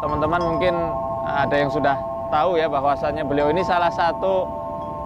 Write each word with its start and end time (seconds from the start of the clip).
teman-teman 0.00 0.40
mungkin 0.40 0.74
ada 1.28 1.54
yang 1.54 1.70
sudah 1.70 1.96
tahu 2.32 2.56
ya 2.56 2.66
bahwasannya 2.66 3.22
beliau 3.28 3.52
ini 3.52 3.60
salah 3.60 3.92
satu 3.92 4.48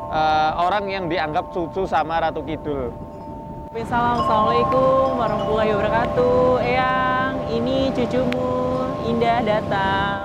uh, 0.08 0.50
orang 0.62 0.86
yang 0.86 1.04
dianggap 1.10 1.50
cucu 1.50 1.84
sama 1.84 2.22
Ratu 2.22 2.40
Kidul. 2.46 2.94
Salam, 3.74 4.22
Assalamualaikum 4.22 5.18
warahmatullahi 5.18 5.70
wabarakatuh. 5.74 6.62
Eyang, 6.62 7.34
ini 7.50 7.90
cucumu 7.90 8.86
Indah 9.02 9.42
datang. 9.42 10.23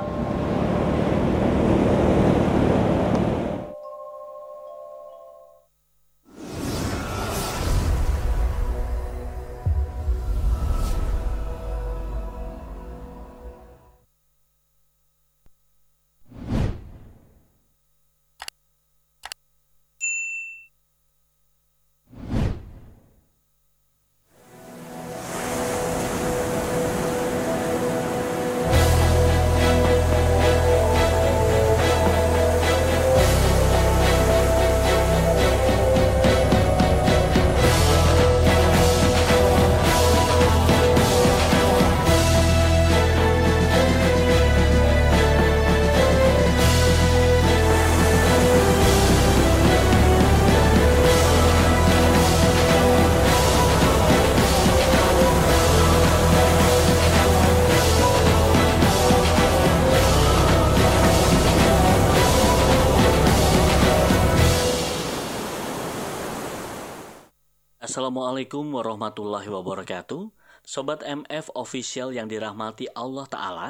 Assalamualaikum 68.39 68.71
warahmatullahi 68.71 69.49
wabarakatuh 69.51 70.31
Sobat 70.63 71.03
MF 71.03 71.51
Official 71.59 72.15
yang 72.15 72.31
dirahmati 72.31 72.87
Allah 72.95 73.27
Ta'ala 73.27 73.69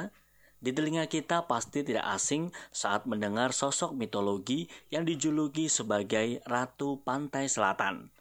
Di 0.62 0.70
telinga 0.70 1.10
kita 1.10 1.50
pasti 1.50 1.82
tidak 1.82 2.06
asing 2.06 2.54
saat 2.70 3.02
mendengar 3.02 3.50
sosok 3.50 3.98
mitologi 3.98 4.70
yang 4.94 5.02
dijuluki 5.02 5.66
sebagai 5.66 6.38
Ratu 6.46 7.02
Pantai 7.02 7.50
Selatan 7.50 8.14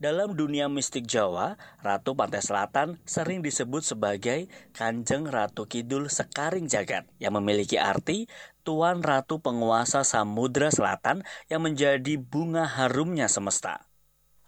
dalam 0.00 0.32
dunia 0.32 0.72
mistik 0.72 1.04
Jawa, 1.04 1.60
Ratu 1.84 2.16
Pantai 2.16 2.40
Selatan 2.40 2.96
sering 3.04 3.44
disebut 3.44 3.84
sebagai 3.84 4.48
Kanjeng 4.72 5.28
Ratu 5.28 5.68
Kidul 5.68 6.08
Sekaring 6.08 6.64
Jagat 6.64 7.04
yang 7.20 7.36
memiliki 7.36 7.76
arti 7.76 8.24
Tuan 8.64 9.04
Ratu 9.04 9.44
Penguasa 9.44 10.00
Samudra 10.00 10.72
Selatan 10.72 11.28
yang 11.52 11.60
menjadi 11.60 12.16
bunga 12.16 12.64
harumnya 12.64 13.28
semesta. 13.28 13.89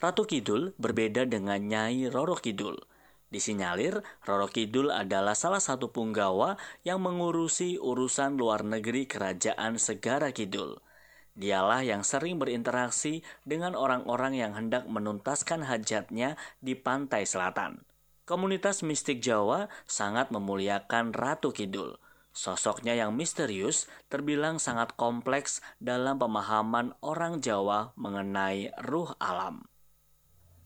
Ratu 0.02 0.26
Kidul 0.26 0.74
berbeda 0.82 1.30
dengan 1.30 1.62
Nyai 1.62 2.10
Roro 2.10 2.34
Kidul. 2.34 2.74
Disinyalir, 3.30 4.02
Roro 4.26 4.50
Kidul 4.50 4.90
adalah 4.90 5.38
salah 5.38 5.62
satu 5.62 5.94
punggawa 5.94 6.58
yang 6.82 7.06
mengurusi 7.06 7.78
urusan 7.78 8.34
luar 8.34 8.66
negeri 8.66 9.06
kerajaan 9.06 9.78
Segara 9.78 10.34
Kidul. 10.34 10.82
Dialah 11.38 11.86
yang 11.86 12.02
sering 12.02 12.42
berinteraksi 12.42 13.22
dengan 13.46 13.78
orang-orang 13.78 14.34
yang 14.34 14.58
hendak 14.58 14.90
menuntaskan 14.90 15.62
hajatnya 15.70 16.34
di 16.58 16.74
pantai 16.74 17.22
selatan. 17.22 17.86
Komunitas 18.26 18.82
mistik 18.82 19.22
Jawa 19.22 19.70
sangat 19.86 20.34
memuliakan 20.34 21.14
Ratu 21.14 21.54
Kidul. 21.54 21.94
Sosoknya 22.34 22.98
yang 22.98 23.14
misterius 23.14 23.86
terbilang 24.10 24.58
sangat 24.58 24.98
kompleks 24.98 25.62
dalam 25.78 26.18
pemahaman 26.18 26.90
orang 27.06 27.38
Jawa 27.38 27.94
mengenai 27.94 28.74
ruh 28.82 29.14
alam. 29.22 29.70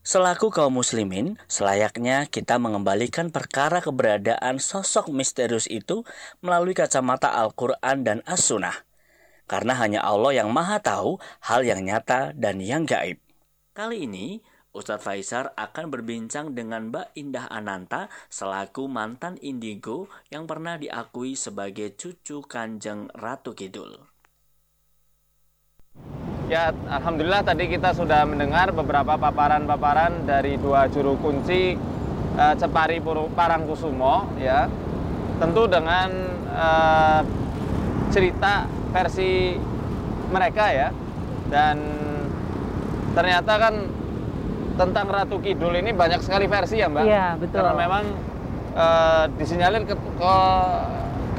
Selaku 0.07 0.47
kaum 0.55 0.71
muslimin, 0.71 1.35
selayaknya 1.51 2.31
kita 2.31 2.55
mengembalikan 2.55 3.27
perkara 3.27 3.83
keberadaan 3.83 4.55
sosok 4.55 5.11
misterius 5.11 5.67
itu 5.67 6.07
melalui 6.39 6.71
kacamata 6.71 7.27
Al-Quran 7.35 8.07
dan 8.07 8.23
As-Sunnah. 8.23 8.87
Karena 9.51 9.75
hanya 9.75 10.07
Allah 10.07 10.31
yang 10.31 10.47
maha 10.55 10.79
tahu 10.79 11.19
hal 11.43 11.67
yang 11.67 11.83
nyata 11.83 12.31
dan 12.31 12.63
yang 12.63 12.87
gaib. 12.87 13.19
Kali 13.75 14.07
ini, 14.07 14.39
Ustadz 14.71 15.03
Faisar 15.03 15.51
akan 15.59 15.91
berbincang 15.91 16.55
dengan 16.55 16.87
Mbak 16.87 17.11
Indah 17.19 17.51
Ananta 17.51 18.07
selaku 18.31 18.87
mantan 18.87 19.35
indigo 19.43 20.07
yang 20.31 20.47
pernah 20.47 20.79
diakui 20.79 21.35
sebagai 21.35 21.99
cucu 21.99 22.47
kanjeng 22.47 23.11
Ratu 23.11 23.51
Kidul. 23.51 23.99
Ya, 26.47 26.71
alhamdulillah 26.71 27.43
tadi 27.43 27.67
kita 27.67 27.91
sudah 27.91 28.23
mendengar 28.23 28.71
beberapa 28.71 29.19
paparan-paparan 29.19 30.23
dari 30.23 30.55
dua 30.55 30.87
juru 30.87 31.19
kunci 31.19 31.75
uh, 32.39 32.55
Cepari 32.55 33.03
Parangkusumo 33.35 34.31
ya. 34.39 34.71
Tentu 35.43 35.67
dengan 35.67 36.07
uh, 36.55 37.19
cerita 38.15 38.63
versi 38.95 39.59
mereka 40.31 40.71
ya. 40.71 40.89
Dan 41.51 41.83
ternyata 43.11 43.53
kan 43.59 43.75
tentang 44.79 45.11
Ratu 45.11 45.43
Kidul 45.43 45.75
ini 45.83 45.91
banyak 45.91 46.23
sekali 46.23 46.47
versi 46.47 46.79
ya, 46.79 46.87
Mbak. 46.87 47.03
Iya, 47.03 47.27
betul. 47.43 47.59
Karena 47.59 47.75
memang 47.75 48.03
uh, 48.71 49.25
disinyalir 49.35 49.83
ke, 49.83 49.99
ke 49.99 50.35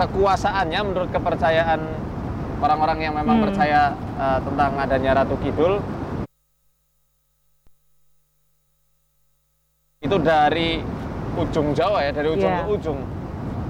kekuasaannya 0.05 0.81
menurut 0.85 1.09
kepercayaan 1.17 1.81
orang-orang 2.59 2.99
yang 3.03 3.15
memang 3.15 3.39
hmm. 3.41 3.45
percaya 3.51 3.95
uh, 4.19 4.39
tentang 4.43 4.71
adanya 4.79 5.11
Ratu 5.23 5.37
Kidul 5.39 5.79
itu 9.99 10.17
dari 10.23 10.79
ujung 11.39 11.75
Jawa 11.75 12.07
ya, 12.07 12.11
dari 12.15 12.29
ujung 12.33 12.51
yeah. 12.51 12.65
ke 12.65 12.71
ujung. 12.71 12.99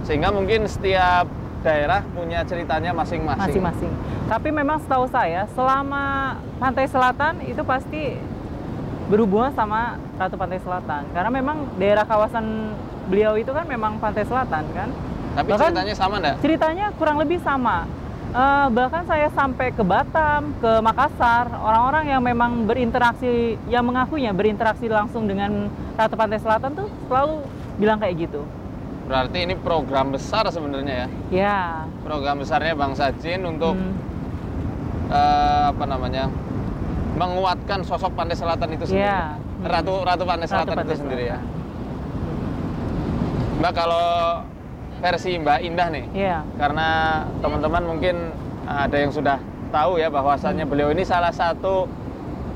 Sehingga 0.05 0.29
mungkin 0.33 0.65
setiap 0.69 1.29
daerah 1.61 2.01
punya 2.15 2.47
ceritanya 2.47 2.95
masing-masing. 2.95 3.61
Masing-masing. 3.61 3.93
Tapi 4.29 4.49
memang 4.53 4.79
setahu 4.81 5.09
saya 5.11 5.49
selama 5.53 6.37
pantai 6.61 6.87
selatan 6.87 7.43
itu 7.45 7.63
pasti 7.65 8.17
berhubungan 9.09 9.51
sama 9.57 9.97
Ratu 10.21 10.37
Pantai 10.37 10.61
Selatan 10.61 11.09
karena 11.17 11.31
memang 11.33 11.65
daerah 11.81 12.05
kawasan 12.05 12.77
beliau 13.09 13.41
itu 13.41 13.49
kan 13.57 13.65
memang 13.65 13.97
pantai 13.97 14.29
selatan 14.29 14.69
kan. 14.77 14.89
Tapi 15.33 15.49
Bahkan 15.49 15.73
ceritanya 15.73 15.95
sama 15.97 16.15
enggak? 16.21 16.37
Ceritanya 16.45 16.87
kurang 17.01 17.17
lebih 17.17 17.41
sama 17.41 17.89
Uh, 18.29 18.69
bahkan 18.77 19.09
saya 19.09 19.33
sampai 19.33 19.73
ke 19.73 19.81
Batam, 19.81 20.53
ke 20.61 20.85
Makassar, 20.85 21.49
orang-orang 21.49 22.13
yang 22.13 22.21
memang 22.21 22.69
berinteraksi, 22.69 23.57
yang 23.73 23.89
mengakunya 23.89 24.37
berinteraksi 24.37 24.85
langsung 24.85 25.25
dengan 25.25 25.73
Ratu 25.97 26.13
Pantai 26.13 26.37
Selatan 26.37 26.77
tuh 26.77 26.93
selalu 27.09 27.41
bilang 27.81 27.97
kayak 27.97 28.29
gitu. 28.29 28.45
Berarti 29.09 29.49
ini 29.49 29.57
program 29.57 30.13
besar 30.13 30.45
sebenarnya 30.53 30.95
ya? 30.95 31.09
Ya. 31.33 31.61
Program 32.05 32.45
besarnya 32.45 32.77
Bang 32.77 32.93
Sajin 32.93 33.49
untuk 33.49 33.73
hmm. 33.73 33.97
uh, 35.09 35.73
apa 35.73 35.85
namanya 35.89 36.29
menguatkan 37.17 37.81
sosok 37.81 38.13
Pantai 38.13 38.37
Selatan 38.37 38.77
itu 38.77 38.93
sendiri. 38.93 39.09
Ya. 39.09 39.41
Ratu 39.65 40.05
Ratu 40.05 40.29
Pantai 40.29 40.45
Selatan 40.45 40.77
Ratu 40.77 40.77
Pantai 40.77 40.85
itu 40.85 41.01
Selatan. 41.01 41.09
sendiri 41.09 41.25
ya. 41.33 41.39
Mbak 43.59 43.73
kalau 43.73 44.07
versi 44.99 45.39
Mbak 45.39 45.59
Indah 45.63 45.89
nih. 45.91 46.05
Iya. 46.15 46.39
Karena 46.59 46.89
teman-teman 47.39 47.83
mungkin 47.87 48.17
eh, 48.67 48.79
ada 48.87 48.97
yang 48.99 49.13
sudah 49.15 49.39
tahu 49.71 50.01
ya 50.01 50.09
bahwasannya 50.11 50.65
hmm. 50.67 50.73
beliau 50.73 50.89
ini 50.91 51.05
salah 51.05 51.29
satu 51.29 51.85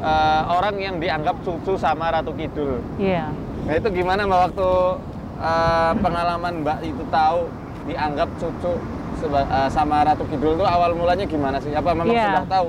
uh, 0.01 0.43
orang 0.49 0.81
yang 0.81 0.97
dianggap 0.97 1.45
cucu 1.45 1.77
sama 1.77 2.09
Ratu 2.09 2.33
Kidul. 2.33 2.81
Iya. 2.97 3.29
Nah 3.69 3.75
itu 3.77 3.89
gimana 3.93 4.25
Mbak 4.25 4.41
waktu 4.51 4.71
uh, 5.39 5.93
pengalaman 6.01 6.65
Mbak 6.65 6.79
itu 6.89 7.05
tahu 7.13 7.53
dianggap 7.85 8.29
cucu 8.41 8.73
uh, 9.29 9.69
sama 9.69 10.09
Ratu 10.09 10.25
Kidul 10.33 10.57
itu 10.57 10.65
awal 10.65 10.97
mulanya 10.97 11.29
gimana 11.29 11.61
sih? 11.61 11.71
Apa 11.77 11.93
memang 11.93 12.17
iya. 12.17 12.33
sudah 12.33 12.47
tahu? 12.49 12.69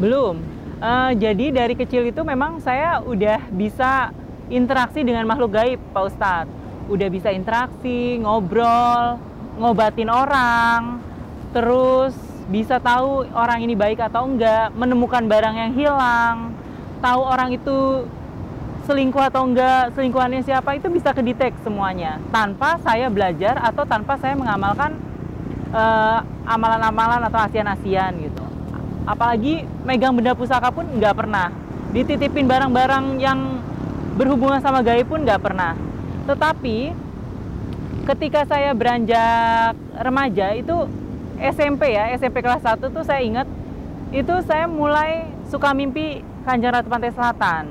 Belum. 0.00 0.36
Uh, 0.78 1.10
jadi 1.12 1.50
dari 1.50 1.74
kecil 1.74 2.06
itu 2.08 2.22
memang 2.24 2.62
saya 2.64 3.02
udah 3.04 3.42
bisa 3.52 4.14
interaksi 4.48 5.04
dengan 5.04 5.28
makhluk 5.28 5.52
gaib, 5.52 5.82
Pak 5.92 6.04
Ustadz 6.08 6.57
udah 6.88 7.08
bisa 7.12 7.28
interaksi, 7.30 8.16
ngobrol, 8.18 9.20
ngobatin 9.60 10.08
orang, 10.08 11.04
terus 11.52 12.16
bisa 12.48 12.80
tahu 12.80 13.28
orang 13.36 13.60
ini 13.60 13.76
baik 13.76 14.00
atau 14.00 14.24
enggak, 14.24 14.72
menemukan 14.72 15.20
barang 15.28 15.54
yang 15.54 15.72
hilang, 15.76 16.56
tahu 17.04 17.20
orang 17.20 17.52
itu 17.52 18.08
selingkuh 18.88 19.20
atau 19.20 19.44
enggak, 19.44 19.92
selingkuhannya 19.92 20.40
siapa 20.40 20.80
itu 20.80 20.88
bisa 20.88 21.12
kedetek 21.12 21.52
semuanya 21.60 22.16
tanpa 22.32 22.80
saya 22.80 23.12
belajar 23.12 23.60
atau 23.60 23.84
tanpa 23.84 24.16
saya 24.16 24.32
mengamalkan 24.32 24.96
eh, 25.76 26.18
amalan-amalan 26.48 27.20
atau 27.28 27.40
asian-asian 27.44 28.16
gitu. 28.24 28.44
Apalagi 29.04 29.68
megang 29.84 30.16
benda 30.16 30.32
pusaka 30.32 30.72
pun 30.72 30.88
nggak 30.88 31.16
pernah. 31.16 31.52
Dititipin 31.92 32.48
barang-barang 32.48 33.20
yang 33.20 33.60
berhubungan 34.16 34.60
sama 34.60 34.80
gaib 34.80 35.08
pun 35.08 35.24
nggak 35.24 35.40
pernah. 35.40 35.87
Tetapi 36.28 36.92
ketika 38.04 38.44
saya 38.44 38.76
beranjak 38.76 39.72
remaja 39.96 40.52
itu 40.52 40.84
SMP 41.40 41.96
ya, 41.96 42.12
SMP 42.12 42.44
kelas 42.44 42.60
1 42.60 42.84
tuh 42.92 43.00
saya 43.00 43.24
ingat 43.24 43.48
itu 44.12 44.34
saya 44.44 44.68
mulai 44.68 45.28
suka 45.48 45.72
mimpi 45.72 46.20
Kanjeng 46.44 46.72
Ratu 46.72 46.88
Pantai 46.88 47.12
Selatan, 47.12 47.64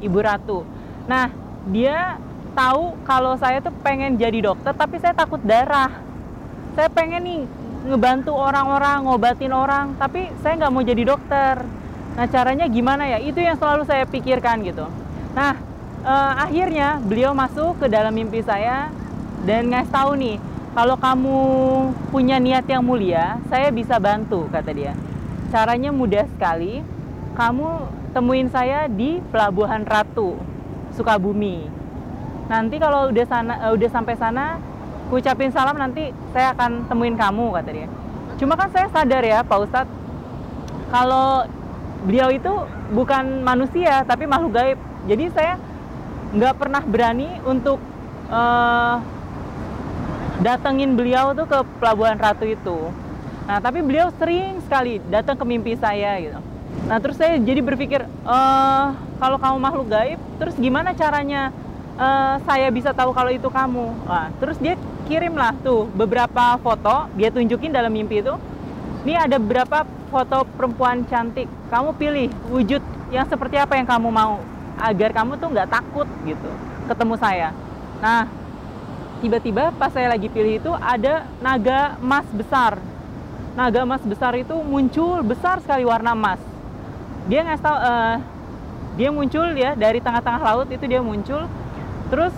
Ibu 0.00 0.18
Ratu. 0.20 0.64
Nah, 1.04 1.32
dia 1.68 2.16
tahu 2.56 2.96
kalau 3.04 3.36
saya 3.36 3.60
tuh 3.60 3.72
pengen 3.84 4.16
jadi 4.16 4.40
dokter, 4.40 4.72
tapi 4.72 4.96
saya 5.00 5.12
takut 5.12 5.40
darah. 5.44 5.92
Saya 6.76 6.88
pengen 6.88 7.22
nih 7.24 7.40
ngebantu 7.88 8.32
orang-orang, 8.32 9.04
ngobatin 9.04 9.52
orang, 9.52 9.96
tapi 9.96 10.32
saya 10.40 10.56
nggak 10.60 10.72
mau 10.72 10.84
jadi 10.84 11.02
dokter. 11.04 11.54
Nah, 12.16 12.26
caranya 12.28 12.68
gimana 12.68 13.04
ya? 13.08 13.18
Itu 13.20 13.40
yang 13.40 13.56
selalu 13.60 13.84
saya 13.84 14.08
pikirkan 14.08 14.64
gitu. 14.64 14.88
Nah, 15.36 15.69
eh, 16.04 16.32
akhirnya 16.40 16.98
beliau 17.00 17.32
masuk 17.36 17.80
ke 17.80 17.86
dalam 17.88 18.12
mimpi 18.14 18.40
saya 18.40 18.92
dan 19.44 19.72
ngasih 19.72 19.92
tahu 19.92 20.12
nih, 20.20 20.36
kalau 20.70 20.94
kamu 20.94 21.38
punya 22.14 22.36
niat 22.38 22.62
yang 22.70 22.84
mulia, 22.84 23.40
saya 23.50 23.74
bisa 23.74 23.98
bantu, 23.98 24.46
kata 24.52 24.70
dia. 24.70 24.92
Caranya 25.50 25.90
mudah 25.90 26.28
sekali 26.30 26.84
kamu 27.34 27.68
temuin 28.14 28.46
saya 28.50 28.86
di 28.86 29.18
Pelabuhan 29.34 29.82
Ratu, 29.82 30.38
Sukabumi. 30.94 31.66
Nanti 32.50 32.76
kalau 32.82 33.10
udah 33.10 33.26
sana 33.26 33.54
uh, 33.66 33.72
udah 33.74 33.90
sampai 33.90 34.14
sana, 34.18 34.58
ucapin 35.10 35.50
salam 35.50 35.78
nanti 35.78 36.10
saya 36.34 36.54
akan 36.54 36.86
temuin 36.90 37.18
kamu 37.18 37.50
kata 37.54 37.70
dia. 37.70 37.88
Cuma 38.38 38.54
kan 38.54 38.70
saya 38.70 38.86
sadar 38.90 39.22
ya 39.22 39.42
Pak 39.42 39.58
Ustadz, 39.66 39.94
kalau 40.90 41.46
beliau 42.06 42.30
itu 42.30 42.52
bukan 42.94 43.42
manusia 43.42 44.02
tapi 44.06 44.26
makhluk 44.26 44.54
gaib. 44.54 44.78
Jadi 45.06 45.30
saya 45.34 45.56
nggak 46.30 46.54
pernah 46.58 46.82
berani 46.84 47.28
untuk 47.42 47.82
uh, 48.30 49.02
datengin 50.40 50.94
beliau 50.96 51.34
tuh 51.36 51.46
ke 51.46 51.58
Pelabuhan 51.82 52.16
Ratu 52.16 52.46
itu. 52.46 52.78
Nah, 53.50 53.58
tapi 53.58 53.82
beliau 53.82 54.14
sering 54.14 54.62
sekali 54.62 55.02
datang 55.10 55.34
ke 55.34 55.44
mimpi 55.44 55.74
saya 55.74 56.16
gitu. 56.22 56.38
Nah 56.86 56.98
terus 57.02 57.18
saya 57.18 57.34
jadi 57.38 57.60
berpikir, 57.62 58.02
eh 58.06 58.86
kalau 59.18 59.36
kamu 59.38 59.56
makhluk 59.58 59.90
gaib, 59.90 60.18
terus 60.38 60.54
gimana 60.56 60.94
caranya 60.94 61.50
eh, 61.98 62.34
saya 62.46 62.70
bisa 62.70 62.94
tahu 62.94 63.10
kalau 63.10 63.30
itu 63.30 63.50
kamu? 63.50 63.90
Nah, 64.06 64.30
terus 64.38 64.56
dia 64.58 64.78
kirim 65.10 65.34
lah 65.34 65.54
tuh 65.60 65.90
beberapa 65.94 66.56
foto, 66.62 67.10
dia 67.18 67.30
tunjukin 67.34 67.74
dalam 67.74 67.90
mimpi 67.90 68.22
itu. 68.22 68.34
Ini 69.06 69.26
ada 69.28 69.36
beberapa 69.38 69.86
foto 70.10 70.46
perempuan 70.58 71.06
cantik. 71.06 71.46
Kamu 71.70 71.94
pilih 71.94 72.30
wujud 72.50 72.82
yang 73.10 73.26
seperti 73.26 73.58
apa 73.58 73.74
yang 73.78 73.86
kamu 73.86 74.08
mau, 74.10 74.38
agar 74.80 75.10
kamu 75.12 75.36
tuh 75.36 75.48
nggak 75.52 75.68
takut 75.70 76.08
gitu 76.24 76.50
ketemu 76.88 77.14
saya. 77.20 77.48
Nah 78.00 78.26
tiba-tiba 79.20 79.70
pas 79.76 79.92
saya 79.92 80.08
lagi 80.08 80.32
pilih 80.32 80.56
itu 80.58 80.72
ada 80.80 81.28
naga 81.44 82.00
emas 82.00 82.26
besar. 82.32 82.80
Naga 83.54 83.84
emas 83.84 84.02
besar 84.02 84.32
itu 84.40 84.56
muncul 84.64 85.20
besar 85.20 85.60
sekali 85.60 85.84
warna 85.84 86.16
emas 86.16 86.40
dia 87.30 87.46
nggak 87.46 87.60
tahu 87.60 87.76
uh, 87.76 88.16
dia 88.98 89.10
muncul 89.14 89.46
ya 89.54 89.78
dari 89.78 90.02
tengah-tengah 90.02 90.42
laut 90.42 90.68
itu 90.72 90.84
dia 90.88 90.98
muncul 90.98 91.44
terus 92.08 92.32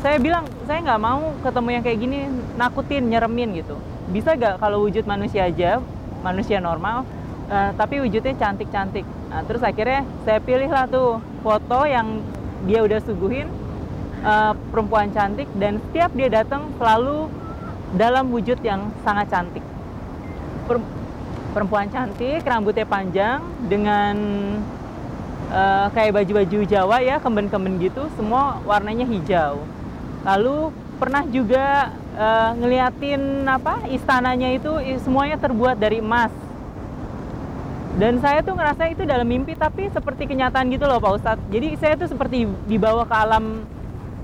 saya 0.00 0.18
bilang 0.18 0.46
saya 0.66 0.80
nggak 0.82 1.00
mau 1.02 1.36
ketemu 1.44 1.68
yang 1.68 1.82
kayak 1.82 1.98
gini 1.98 2.18
nakutin 2.58 3.02
nyeremin 3.12 3.60
gitu 3.60 3.76
bisa 4.10 4.34
gak 4.34 4.58
kalau 4.58 4.82
wujud 4.82 5.06
manusia 5.06 5.46
aja 5.46 5.78
manusia 6.24 6.58
normal 6.58 7.06
uh, 7.52 7.70
tapi 7.78 8.02
wujudnya 8.02 8.34
cantik-cantik 8.34 9.06
nah, 9.30 9.44
terus 9.46 9.62
akhirnya 9.62 10.02
saya 10.26 10.40
pilih 10.42 10.70
lah 10.72 10.88
tuh 10.90 11.22
foto 11.42 11.84
yang 11.84 12.22
dia 12.64 12.80
udah 12.86 13.02
suguhin 13.02 13.50
uh, 14.22 14.54
perempuan 14.70 15.10
cantik 15.10 15.50
dan 15.58 15.82
setiap 15.90 16.14
dia 16.14 16.30
datang 16.30 16.70
selalu 16.78 17.26
dalam 17.98 18.30
wujud 18.32 18.56
yang 18.64 18.88
sangat 19.02 19.28
cantik 19.28 19.64
perempuan 21.52 21.86
cantik, 21.92 22.40
rambutnya 22.42 22.88
panjang 22.88 23.44
dengan 23.68 24.16
uh, 25.52 25.86
kayak 25.92 26.16
baju-baju 26.16 26.58
Jawa 26.64 26.98
ya, 27.04 27.20
kemben-kemben 27.20 27.76
gitu, 27.78 28.08
semua 28.16 28.58
warnanya 28.64 29.04
hijau. 29.04 29.60
Lalu 30.24 30.72
pernah 30.96 31.22
juga 31.28 31.92
uh, 32.16 32.50
ngeliatin 32.56 33.44
apa 33.44 33.84
istananya 33.92 34.48
itu 34.56 34.72
semuanya 35.04 35.36
terbuat 35.36 35.76
dari 35.76 36.00
emas. 36.00 36.32
Dan 37.92 38.24
saya 38.24 38.40
tuh 38.40 38.56
ngerasa 38.56 38.88
itu 38.88 39.04
dalam 39.04 39.28
mimpi 39.28 39.52
tapi 39.52 39.92
seperti 39.92 40.24
kenyataan 40.24 40.72
gitu 40.72 40.88
loh 40.88 40.96
Pak 40.96 41.12
Ustadz. 41.20 41.44
Jadi 41.52 41.76
saya 41.76 41.94
tuh 42.00 42.08
seperti 42.08 42.48
dibawa 42.64 43.04
ke 43.04 43.12
alam 43.12 43.68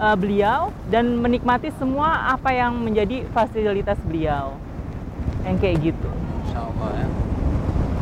uh, 0.01 0.17
beliau 0.17 0.73
dan 0.89 1.21
menikmati 1.21 1.69
semua 1.77 2.33
apa 2.33 2.49
yang 2.57 2.81
menjadi 2.81 3.29
fasilitas 3.37 4.01
beliau. 4.09 4.57
Yang 5.45 5.57
kayak 5.61 5.77
gitu. 5.93 6.11
Insya 6.49 6.61
Allah 6.65 6.91
ya. 6.97 7.07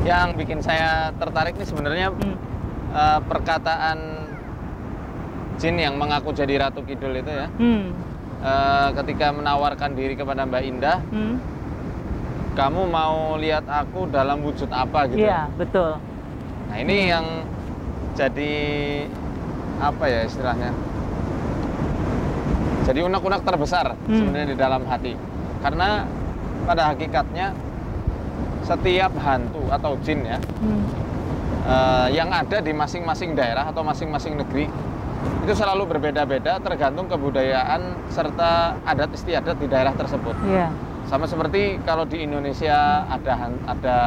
Yang 0.06 0.28
bikin 0.38 0.58
saya 0.62 1.10
tertarik 1.18 1.58
nih 1.58 1.66
sebenarnya 1.66 2.14
hmm. 2.14 2.36
uh, 2.94 3.20
perkataan 3.26 3.98
Jin 5.56 5.80
yang 5.80 5.96
mengaku 5.96 6.36
jadi 6.36 6.68
Ratu 6.68 6.86
Kidul 6.86 7.16
itu 7.16 7.32
ya. 7.32 7.48
Hmm. 7.58 7.90
Uh, 8.38 8.88
ketika 9.02 9.32
menawarkan 9.34 9.96
diri 9.98 10.14
kepada 10.14 10.46
Mbak 10.46 10.62
Indah, 10.62 11.00
hmm. 11.10 11.55
Kamu 12.56 12.88
mau 12.88 13.36
lihat 13.36 13.68
aku 13.68 14.08
dalam 14.08 14.40
wujud 14.40 14.72
apa 14.72 15.12
gitu? 15.12 15.28
Iya 15.28 15.52
betul. 15.60 16.00
Nah 16.72 16.76
ini 16.80 17.12
yang 17.12 17.44
jadi 18.16 18.54
apa 19.76 20.04
ya 20.08 20.20
istilahnya? 20.24 20.72
Jadi 22.88 23.04
unek-unek 23.04 23.44
terbesar 23.44 23.92
hmm. 23.92 24.16
sebenarnya 24.16 24.48
di 24.48 24.56
dalam 24.56 24.82
hati. 24.88 25.12
Karena 25.60 26.08
pada 26.64 26.96
hakikatnya 26.96 27.52
setiap 28.64 29.12
hantu 29.22 29.62
atau 29.70 29.94
jin 30.02 30.26
ya 30.26 30.42
hmm. 30.42 30.82
uh, 31.70 32.08
yang 32.10 32.26
ada 32.34 32.58
di 32.58 32.74
masing-masing 32.74 33.38
daerah 33.38 33.70
atau 33.70 33.86
masing-masing 33.86 34.34
negeri 34.34 34.66
itu 35.46 35.54
selalu 35.54 35.86
berbeda-beda 35.94 36.58
tergantung 36.58 37.06
kebudayaan 37.06 37.94
serta 38.10 38.74
adat 38.82 39.14
istiadat 39.14 39.54
di 39.62 39.70
daerah 39.70 39.94
tersebut. 39.94 40.34
Yeah. 40.50 40.74
Sama 41.06 41.24
seperti 41.26 41.78
kalau 41.86 42.02
di 42.02 42.26
Indonesia 42.26 43.06
ada 43.06 43.50
ada 43.66 43.98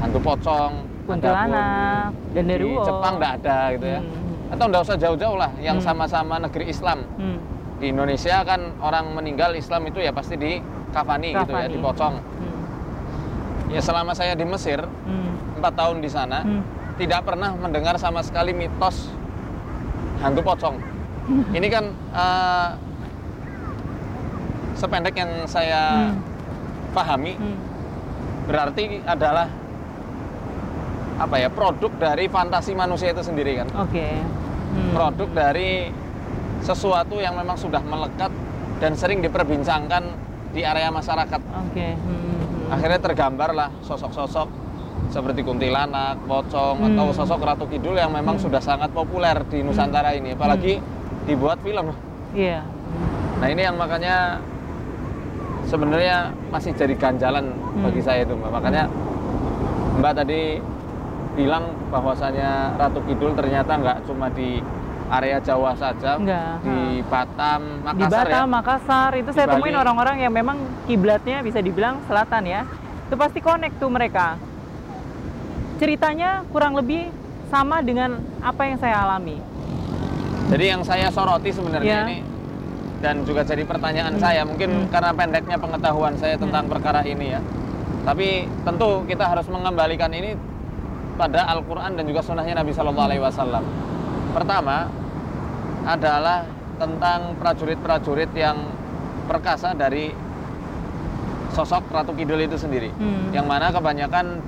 hantu 0.00 0.18
pocong, 0.24 0.72
kuntilanak, 1.04 2.12
dan 2.32 2.44
di 2.48 2.72
Jepang 2.80 3.20
nggak 3.20 3.32
ada 3.44 3.58
gitu 3.76 3.86
ya. 3.86 4.00
Hmm. 4.00 4.52
Atau 4.56 4.64
nggak 4.72 4.82
usah 4.88 4.96
jauh-jauh 4.96 5.36
lah, 5.36 5.52
yang 5.60 5.78
hmm. 5.80 5.84
sama-sama 5.84 6.40
hmm. 6.40 6.44
negeri 6.48 6.64
Islam. 6.72 7.04
Hmm. 7.20 7.38
Di 7.78 7.92
Indonesia 7.92 8.42
kan 8.42 8.74
orang 8.80 9.12
meninggal 9.12 9.54
Islam 9.54 9.86
itu 9.86 10.00
ya 10.00 10.10
pasti 10.10 10.34
di 10.40 10.58
kafani, 10.90 11.36
kafani. 11.36 11.38
gitu 11.44 11.52
ya, 11.52 11.66
dipocong. 11.68 12.14
Hmm 12.16 12.48
ya 13.68 13.80
selama 13.84 14.16
saya 14.16 14.32
di 14.32 14.44
Mesir 14.48 14.80
hmm. 14.80 15.60
empat 15.60 15.72
hmm. 15.76 15.80
tahun 15.80 15.96
di 16.00 16.10
sana 16.10 16.38
hmm. 16.44 16.62
tidak 16.96 17.20
pernah 17.28 17.52
mendengar 17.54 17.94
sama 18.00 18.24
sekali 18.24 18.56
mitos 18.56 19.12
hantu 20.24 20.40
pocong 20.40 20.76
hmm. 21.28 21.52
ini 21.58 21.68
kan 21.68 21.92
uh, 22.12 22.68
sependek 24.78 25.14
yang 25.18 25.44
saya 25.50 26.14
hmm. 26.14 26.94
pahami 26.94 27.34
hmm. 27.34 27.58
berarti 28.46 29.02
adalah 29.02 29.50
apa 31.18 31.34
ya 31.42 31.50
produk 31.50 31.90
dari 31.98 32.30
fantasi 32.30 32.78
manusia 32.78 33.10
itu 33.10 33.26
sendiri 33.26 33.58
kan 33.58 33.68
oke 33.74 33.90
okay. 33.90 34.22
hmm. 34.22 34.94
produk 34.94 35.28
dari 35.34 35.90
sesuatu 36.62 37.18
yang 37.18 37.34
memang 37.34 37.58
sudah 37.58 37.82
melekat 37.82 38.30
dan 38.78 38.94
sering 38.94 39.18
diperbincangkan 39.18 40.14
di 40.54 40.62
area 40.62 40.94
masyarakat 40.94 41.40
oke 41.42 41.74
okay. 41.74 41.98
hmm 41.98 42.28
akhirnya 42.68 43.00
tergambar 43.00 43.50
lah 43.56 43.70
sosok-sosok 43.84 44.48
seperti 45.08 45.40
kuntilanak, 45.40 46.20
pocong 46.28 46.84
hmm. 46.84 46.88
atau 46.92 47.06
sosok 47.16 47.40
Ratu 47.40 47.64
Kidul 47.64 47.96
yang 47.96 48.12
memang 48.12 48.36
hmm. 48.36 48.44
sudah 48.44 48.60
sangat 48.60 48.92
populer 48.92 49.40
di 49.48 49.64
Nusantara 49.64 50.12
ini, 50.12 50.36
apalagi 50.36 50.76
hmm. 50.76 50.84
dibuat 51.24 51.64
film. 51.64 51.96
Iya. 52.36 52.60
Yeah. 52.60 52.62
Nah 53.40 53.48
ini 53.48 53.62
yang 53.64 53.80
makanya 53.80 54.36
sebenarnya 55.68 56.32
masih 56.48 56.72
jadi 56.72 56.96
ganjalan 56.96 57.52
hmm. 57.52 57.84
bagi 57.84 58.00
saya 58.00 58.24
itu, 58.24 58.34
Mbak. 58.34 58.50
Makanya 58.50 58.84
Mbak 60.00 60.12
tadi 60.24 60.40
bilang 61.38 61.70
bahwasanya 61.94 62.74
Ratu 62.74 62.98
Kidul 63.06 63.38
ternyata 63.38 63.78
nggak 63.78 63.98
cuma 64.10 64.26
di 64.32 64.58
area 65.08 65.38
Jawa 65.40 65.72
saja 65.78 66.20
Enggak, 66.20 66.60
di 66.62 67.00
Batam, 67.08 67.62
Makassar 67.80 67.96
di 67.96 68.04
Batam, 68.12 68.46
ya? 68.48 68.54
Makassar 68.58 69.10
itu 69.16 69.30
di 69.32 69.36
saya 69.36 69.46
Bali. 69.48 69.54
temuin 69.56 69.76
orang-orang 69.80 70.16
yang 70.20 70.32
memang 70.32 70.56
kiblatnya 70.84 71.40
bisa 71.40 71.64
dibilang 71.64 72.02
selatan 72.04 72.44
ya 72.44 72.60
itu 73.08 73.16
pasti 73.16 73.40
connect 73.40 73.80
tuh 73.80 73.88
mereka 73.88 74.36
ceritanya 75.80 76.44
kurang 76.52 76.76
lebih 76.76 77.08
sama 77.48 77.80
dengan 77.80 78.20
apa 78.44 78.68
yang 78.68 78.76
saya 78.76 79.00
alami 79.08 79.40
jadi 80.52 80.64
yang 80.76 80.82
saya 80.84 81.08
soroti 81.08 81.50
sebenarnya 81.56 81.88
ya. 81.88 82.04
ini 82.04 82.18
dan 82.98 83.22
juga 83.22 83.46
jadi 83.46 83.62
pertanyaan 83.62 84.14
Hmm. 84.14 84.20
saya 84.20 84.42
mungkin 84.42 84.70
Hmm. 84.70 84.90
karena 84.90 85.10
pendeknya 85.12 85.56
pengetahuan 85.56 86.14
saya 86.14 86.34
tentang 86.34 86.66
Ya. 86.66 86.70
perkara 86.70 87.00
ini 87.02 87.26
ya 87.30 87.40
tapi 88.02 88.28
tentu 88.64 89.04
kita 89.04 89.24
harus 89.24 89.46
mengembalikan 89.46 90.10
ini 90.10 90.34
pada 91.14 91.46
Al-Quran 91.48 91.94
dan 91.94 92.04
juga 92.04 92.22
sunnahnya 92.22 92.54
Nabi 92.56 92.72
Shallallahu 92.72 93.06
Alaihi 93.06 93.22
Wasallam 93.22 93.62
pertama 94.32 94.86
adalah 95.84 96.42
tentang 96.76 97.34
prajurit-prajurit 97.36 98.30
yang 98.32 98.56
perkasa 99.26 99.74
dari 99.74 100.10
sosok 101.50 101.86
Ratu 101.88 102.14
Kidul 102.14 102.38
itu 102.40 102.54
sendiri 102.56 102.90
Hmm. 102.92 103.30
yang 103.30 103.46
mana 103.46 103.70
kebanyakan 103.70 104.46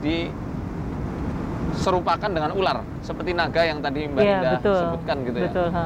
diserupakan 1.70 2.28
dengan 2.28 2.50
ular 2.52 2.82
seperti 3.00 3.30
naga 3.32 3.62
yang 3.62 3.78
tadi 3.80 4.06
Mbak 4.06 4.22
Indah 4.22 4.52
betul. 4.58 4.74
sebutkan 4.76 5.16
gitu 5.24 5.38
ya 5.38 5.50
Betul. 5.50 5.68
ha. 5.70 5.84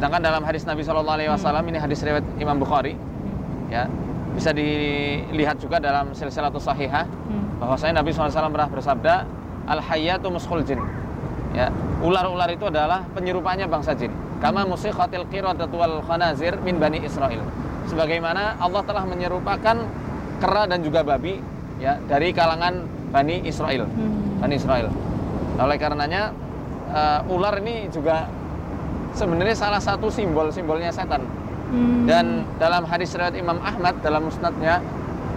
Sedangkan 0.00 0.24
dalam 0.24 0.40
hadis 0.48 0.64
Nabi 0.64 0.80
Shallallahu 0.80 1.12
Alaihi 1.12 1.28
Wasallam 1.28 1.60
ini 1.68 1.76
hadis 1.76 2.00
riwayat 2.00 2.24
Imam 2.40 2.56
Bukhari, 2.56 2.96
ya 3.68 3.84
bisa 4.32 4.48
dilihat 4.48 5.60
juga 5.60 5.76
dalam 5.76 6.16
silsilatus 6.16 6.64
sahihah 6.64 7.04
Hmm. 7.04 7.60
bahwasanya 7.60 8.00
Nabi 8.00 8.08
SAW 8.08 8.48
pernah 8.48 8.72
bersabda, 8.72 9.14
al 9.68 9.84
hayyatu 9.84 10.32
muskul 10.32 10.64
jin. 10.64 10.80
Ya, 11.52 11.68
ular-ular 12.00 12.48
itu 12.48 12.64
adalah 12.64 13.04
penyerupanya 13.12 13.68
bangsa 13.68 13.92
jin. 13.92 14.08
Kama 14.40 14.64
musikhatil 14.64 15.28
qiradatu 15.28 15.76
wal 15.76 16.00
khanazir 16.08 16.56
min 16.64 16.80
bani 16.80 17.04
Israel. 17.04 17.44
Sebagaimana 17.92 18.56
Allah 18.56 18.80
telah 18.88 19.04
menyerupakan 19.04 19.76
kera 20.40 20.64
dan 20.64 20.80
juga 20.80 21.04
babi 21.04 21.44
ya 21.76 22.00
dari 22.08 22.32
kalangan 22.32 22.88
bani 23.12 23.44
Israel. 23.44 23.84
Hmm. 23.84 24.40
Bani 24.40 24.54
Israel. 24.56 24.88
Nah, 25.60 25.68
oleh 25.68 25.76
karenanya 25.76 26.32
eh, 26.88 27.34
ular 27.36 27.60
ini 27.60 27.92
juga 27.92 28.39
sebenarnya 29.12 29.56
salah 29.56 29.82
satu 29.82 30.08
simbol-simbolnya 30.08 30.90
setan. 30.90 31.22
Hmm. 31.70 32.02
Dan 32.04 32.42
dalam 32.58 32.82
hadis 32.84 33.14
riwayat 33.14 33.38
Imam 33.38 33.58
Ahmad 33.62 33.94
dalam 34.02 34.26
musnadnya 34.26 34.82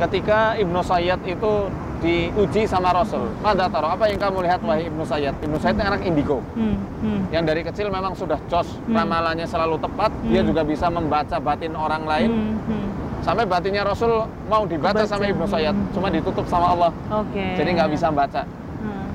ketika 0.01 0.57
Ibnu 0.57 0.81
Sayyad 0.81 1.21
itu 1.23 1.69
diuji 2.01 2.67
sama 2.67 2.91
Rasul. 2.91 3.31
Mada 3.39 3.69
taruh 3.71 3.93
apa 3.93 4.09
yang 4.11 4.19
kamu 4.19 4.43
lihat 4.43 4.59
wahai 4.59 4.89
Ibnu 4.89 5.05
Sayyad? 5.05 5.37
Ibnu 5.39 5.55
Sayyad 5.55 5.77
ini 5.79 5.85
anak 5.87 6.01
indigo. 6.03 6.41
Hmm. 6.57 6.75
Hmm. 6.99 7.21
Yang 7.31 7.43
dari 7.47 7.61
kecil 7.63 7.87
memang 7.87 8.11
sudah 8.17 8.35
jos, 8.49 8.67
Hmm. 8.83 8.97
ramalannya 8.97 9.45
selalu 9.47 9.77
tepat, 9.79 10.11
dia 10.27 10.41
Hmm. 10.43 10.49
juga 10.51 10.61
bisa 10.65 10.89
membaca 10.89 11.37
batin 11.39 11.71
orang 11.77 12.03
lain. 12.03 12.29
Hmm. 12.33 12.57
Hmm. 12.67 12.87
Sampai 13.23 13.47
batinnya 13.47 13.87
Rasul 13.87 14.27
mau 14.51 14.67
dibaca 14.67 14.99
Kebaca. 14.99 15.07
sama 15.07 15.31
Ibnu 15.31 15.45
Sayyad, 15.47 15.71
Hmm. 15.71 15.87
cuma 15.95 16.11
ditutup 16.11 16.43
sama 16.49 16.75
Allah. 16.75 16.91
Oke. 17.07 17.55
Jadi 17.55 17.69
nggak 17.71 17.89
bisa 17.93 18.09
baca. 18.09 18.43
Hmm. 18.43 19.07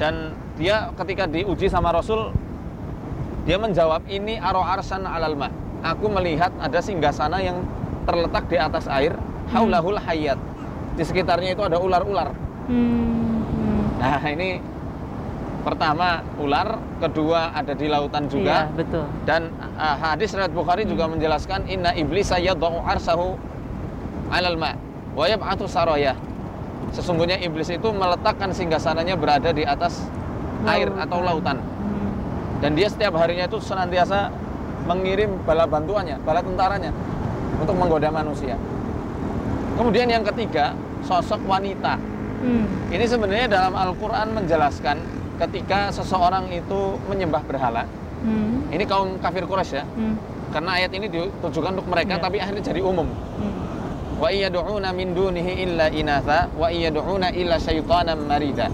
dan 0.00 0.32
dia 0.56 0.88
ketika 0.96 1.28
diuji 1.28 1.68
sama 1.68 1.92
Rasul 1.92 2.32
dia 3.50 3.58
menjawab 3.58 4.06
ini 4.06 4.38
aro 4.38 4.62
arsan 4.62 5.02
alal 5.02 5.34
ma 5.34 5.50
aku 5.82 6.06
melihat 6.06 6.54
ada 6.62 6.78
singgasana 6.78 7.42
yang 7.42 7.66
terletak 8.06 8.46
di 8.46 8.54
atas 8.54 8.86
air 8.86 9.10
haulahul 9.50 9.98
hayat 9.98 10.38
di 10.94 11.02
sekitarnya 11.02 11.58
itu 11.58 11.62
ada 11.66 11.82
ular-ular 11.82 12.30
Hmm. 12.70 13.42
Hmm. 13.42 13.82
nah 13.98 14.22
ini 14.22 14.62
pertama 15.66 16.22
ular 16.38 16.78
kedua 17.02 17.50
ada 17.50 17.74
di 17.74 17.90
lautan 17.90 18.30
juga 18.30 18.70
Iya, 18.70 18.78
betul. 18.78 19.02
dan 19.26 19.50
uh, 19.74 19.98
hadis 19.98 20.30
riwayat 20.30 20.54
Bukhari 20.54 20.86
juga 20.86 21.10
menjelaskan 21.10 21.66
inna 21.66 21.90
iblis 21.98 22.30
yadau 22.30 22.78
arsahu 22.86 23.34
alal 24.30 24.54
ma 24.54 24.78
wa 25.18 25.26
yab'atu 25.26 25.66
sesungguhnya 26.94 27.42
iblis 27.42 27.66
itu 27.66 27.90
meletakkan 27.90 28.54
singgasananya 28.54 29.18
berada 29.18 29.50
di 29.50 29.66
atas 29.66 30.06
air 30.70 30.86
atau 31.02 31.18
lautan 31.18 31.58
Hmm. 31.58 31.79
Dan 32.60 32.76
dia 32.76 32.88
setiap 32.92 33.16
harinya 33.16 33.48
itu 33.48 33.58
senantiasa 33.60 34.28
mengirim 34.84 35.40
bala 35.44 35.64
bantuannya, 35.64 36.20
bala 36.24 36.40
tentaranya 36.44 36.92
untuk 37.60 37.76
menggoda 37.76 38.08
manusia. 38.12 38.56
Kemudian 39.76 40.12
yang 40.12 40.24
ketiga, 40.28 40.76
sosok 41.04 41.40
wanita. 41.48 41.96
Hmm. 42.40 42.64
Ini 42.92 43.04
sebenarnya 43.04 43.48
dalam 43.48 43.72
Al-Qur'an 43.76 44.32
menjelaskan 44.32 45.00
ketika 45.40 45.88
seseorang 45.92 46.52
itu 46.52 47.00
menyembah 47.08 47.40
berhala. 47.44 47.84
Hmm. 48.20 48.68
Ini 48.68 48.84
kaum 48.84 49.16
kafir 49.24 49.48
Quraisy 49.48 49.80
ya. 49.80 49.84
Hmm. 49.84 50.16
Karena 50.52 50.70
ayat 50.76 50.92
ini 50.92 51.08
ditujukan 51.08 51.80
untuk 51.80 51.88
mereka 51.88 52.20
Iya. 52.20 52.24
tapi 52.24 52.36
akhirnya 52.42 52.64
jadi 52.64 52.80
umum. 52.84 53.08
Hmm. 53.08 53.52
Wa 54.20 54.28
iyad'una 54.28 54.92
min 54.92 55.16
dunihi 55.16 55.64
illa 55.64 55.88
inatha 55.88 56.52
wa 56.52 56.68
iyad'una 56.68 57.32
illa 57.32 57.56
syaitanan 57.56 58.20
marida. 58.28 58.68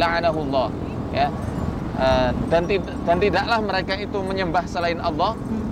La'anahullah. 0.00 0.72
Ya. 1.12 1.28
Eh, 1.98 2.30
dan 2.46 2.62
tid- 2.70 2.94
dan 3.02 3.18
tidaklah 3.18 3.58
mereka 3.58 3.98
itu 3.98 4.22
menyembah 4.22 4.62
selain 4.70 5.02
Allah 5.02 5.34
Hmm. 5.34 5.66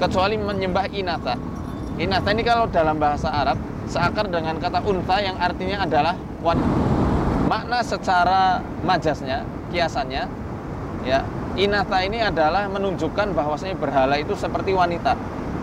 kecuali 0.00 0.40
menyembah 0.40 0.88
inatha. 0.88 1.36
Inatha 2.00 2.32
ini 2.32 2.40
kalau 2.48 2.64
dalam 2.72 2.96
bahasa 2.96 3.28
Arab 3.28 3.60
seakar 3.84 4.24
dengan 4.32 4.56
kata 4.56 4.80
unta 4.88 5.20
yang 5.20 5.36
artinya 5.36 5.84
adalah 5.84 6.16
wanita. 6.40 6.76
Makna 7.44 7.84
secara 7.84 8.64
majasnya, 8.88 9.44
kiasannya, 9.68 10.24
ya 11.04 11.20
inatha 11.60 12.00
ini 12.08 12.24
adalah 12.24 12.72
menunjukkan 12.72 13.36
bahwasanya 13.36 13.76
berhala 13.76 14.16
itu 14.16 14.32
seperti 14.32 14.72
wanita 14.72 15.12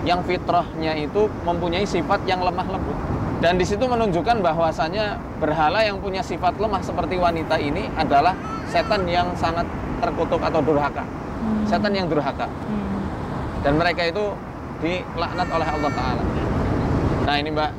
yang 0.06 0.22
fitrahnya 0.30 0.94
itu 0.94 1.26
mempunyai 1.42 1.90
sifat 1.90 2.22
yang 2.30 2.46
lemah 2.46 2.70
lembut. 2.70 2.98
Dan 3.42 3.58
di 3.58 3.66
situ 3.66 3.90
menunjukkan 3.90 4.46
bahwasanya 4.46 5.18
berhala 5.42 5.82
yang 5.82 5.98
punya 5.98 6.22
sifat 6.22 6.54
lemah 6.62 6.86
seperti 6.86 7.18
wanita 7.18 7.58
ini 7.58 7.90
adalah 7.98 8.38
setan 8.70 9.10
yang 9.10 9.34
sangat 9.36 9.66
terkutuk 10.04 10.42
atau 10.44 10.60
durhaka. 10.60 11.04
Hmm. 11.04 11.64
Setan 11.64 11.96
yang 11.96 12.08
durhaka 12.12 12.48
Hmm. 12.48 13.00
dan 13.64 13.74
mereka 13.80 14.04
itu 14.04 14.36
dilaknat 14.84 15.48
oleh 15.48 15.68
Allah 15.68 15.92
Taala. 15.96 16.24
Nah 17.24 17.36
ini 17.40 17.50
mbak 17.52 17.72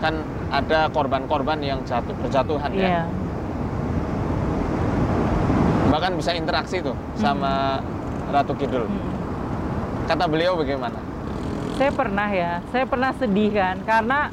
kan 0.00 0.14
ada 0.48 0.88
korban-korban 0.88 1.60
yang 1.60 1.80
jatuh 1.84 2.16
berjatuhan 2.16 2.72
ya. 2.72 2.88
Iya. 2.88 3.02
Bahkan 5.92 6.12
bisa 6.16 6.32
interaksi 6.32 6.80
tuh 6.80 6.96
sama 7.20 7.84
Ratu 8.32 8.56
Kidul. 8.56 8.88
Hmm. 8.88 9.12
Kata 10.08 10.24
beliau 10.24 10.56
bagaimana? 10.56 10.96
Saya 11.76 11.92
pernah 11.92 12.28
ya, 12.28 12.52
saya 12.72 12.84
pernah 12.84 13.12
sedih 13.16 13.52
kan 13.52 13.76
karena 13.84 14.28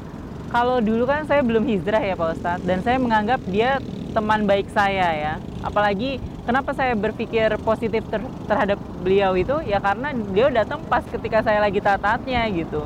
kalau 0.50 0.80
dulu 0.80 1.04
kan 1.04 1.24
saya 1.28 1.44
belum 1.44 1.62
hijrah 1.62 2.00
ya 2.00 2.14
Pak 2.16 2.28
Ustadz 2.36 2.64
dan 2.64 2.80
saya 2.80 2.96
menganggap 2.96 3.40
dia 3.46 3.78
teman 4.10 4.44
baik 4.44 4.68
saya 4.74 5.08
ya. 5.14 5.34
Apalagi 5.62 6.18
kenapa 6.44 6.74
saya 6.74 6.92
berpikir 6.98 7.54
positif 7.62 8.02
ter- 8.10 8.34
terhadap 8.50 8.78
beliau 9.00 9.32
itu 9.38 9.62
ya 9.64 9.78
karena 9.78 10.12
dia 10.34 10.50
datang 10.50 10.82
pas 10.84 11.06
ketika 11.06 11.40
saya 11.40 11.62
lagi 11.62 11.78
taat-taatnya 11.78 12.44
gitu. 12.52 12.82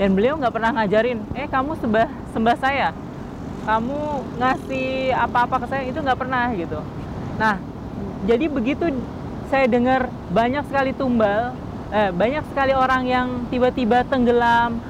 Dan 0.00 0.16
beliau 0.16 0.40
nggak 0.40 0.54
pernah 0.54 0.72
ngajarin, 0.80 1.20
eh 1.36 1.44
kamu 1.44 1.76
sembah 1.76 2.08
sembah 2.32 2.56
saya, 2.56 2.88
kamu 3.68 4.00
ngasih 4.40 5.12
apa-apa 5.12 5.56
ke 5.60 5.66
saya 5.68 5.82
itu 5.84 5.98
nggak 6.00 6.20
pernah 6.20 6.48
gitu. 6.56 6.80
Nah, 7.36 7.60
jadi 8.24 8.48
begitu 8.48 8.88
saya 9.52 9.68
dengar 9.68 10.08
banyak 10.32 10.64
sekali 10.72 10.96
tumbal, 10.96 11.52
eh, 11.92 12.08
banyak 12.16 12.44
sekali 12.48 12.72
orang 12.72 13.02
yang 13.04 13.28
tiba-tiba 13.52 14.06
tenggelam, 14.08 14.80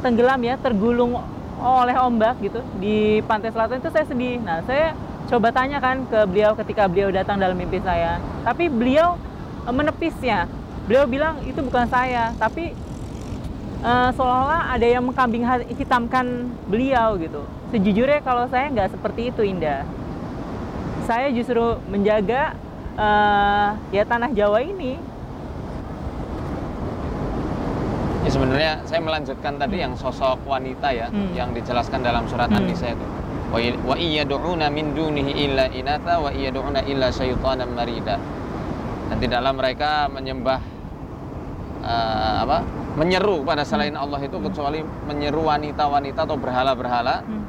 tenggelam 0.00 0.40
ya, 0.40 0.56
tergulung 0.56 1.20
oleh 1.60 1.96
ombak 2.00 2.40
gitu 2.40 2.64
di 2.80 3.20
pantai 3.28 3.52
selatan 3.52 3.78
itu 3.78 3.90
saya 3.92 4.04
sedih. 4.08 4.40
Nah, 4.40 4.64
saya 4.64 4.96
coba 5.28 5.52
tanyakan 5.54 6.08
ke 6.08 6.18
beliau 6.26 6.56
ketika 6.58 6.88
beliau 6.90 7.12
datang 7.12 7.38
dalam 7.38 7.54
mimpi 7.54 7.78
saya, 7.84 8.18
tapi 8.42 8.66
beliau 8.66 9.20
eh, 9.68 9.74
menepisnya. 9.74 10.48
Beliau 10.88 11.06
bilang 11.06 11.38
itu 11.46 11.60
bukan 11.62 11.86
saya, 11.86 12.34
tapi 12.40 12.72
eh, 13.84 14.10
seolah-olah 14.16 14.74
ada 14.74 14.86
yang 14.88 15.04
mengkambing 15.06 15.44
hitamkan 15.76 16.50
beliau 16.66 17.14
gitu. 17.20 17.44
Sejujurnya 17.70 18.24
kalau 18.26 18.50
saya 18.50 18.66
nggak 18.72 18.90
seperti 18.96 19.30
itu 19.30 19.46
Indah. 19.46 19.86
Saya 21.06 21.30
justru 21.30 21.78
menjaga 21.86 22.56
eh, 22.96 23.68
ya 23.94 24.02
tanah 24.08 24.32
Jawa 24.34 24.64
ini. 24.64 25.09
Ya 28.30 28.38
sebenarnya 28.38 28.72
saya 28.86 29.02
melanjutkan 29.02 29.58
tadi 29.58 29.82
yang 29.82 29.98
sosok 29.98 30.46
wanita 30.46 30.86
ya 30.94 31.10
Hmm. 31.10 31.34
yang 31.34 31.50
dijelaskan 31.50 31.98
dalam 31.98 32.30
surat 32.30 32.46
Hmm. 32.46 32.62
An-Nisa 32.62 32.94
itu. 32.94 33.02
Wa 33.50 33.58
i- 33.58 33.74
Wa 33.74 33.98
iyad'una 33.98 34.70
min 34.70 34.94
dunihi 34.94 35.50
illa 35.50 35.66
inatha 35.66 36.22
wa 36.22 36.30
iyad'una 36.30 36.86
illa 36.86 37.10
syaitanan 37.10 37.74
marida. 37.74 38.22
Dan 39.10 39.18
tidaklah 39.18 39.50
mereka 39.50 40.06
menyembah 40.06 40.62
eh, 41.82 42.34
apa? 42.46 42.62
menyeru 42.94 43.42
pada 43.42 43.66
selain 43.66 43.98
Allah 43.98 44.20
itu 44.20 44.38
kecuali 44.38 44.78
menyeru 45.06 45.42
wanita-wanita 45.42 46.22
atau 46.22 46.38
berhala-berhala 46.38 47.26
Hmm. 47.26 47.42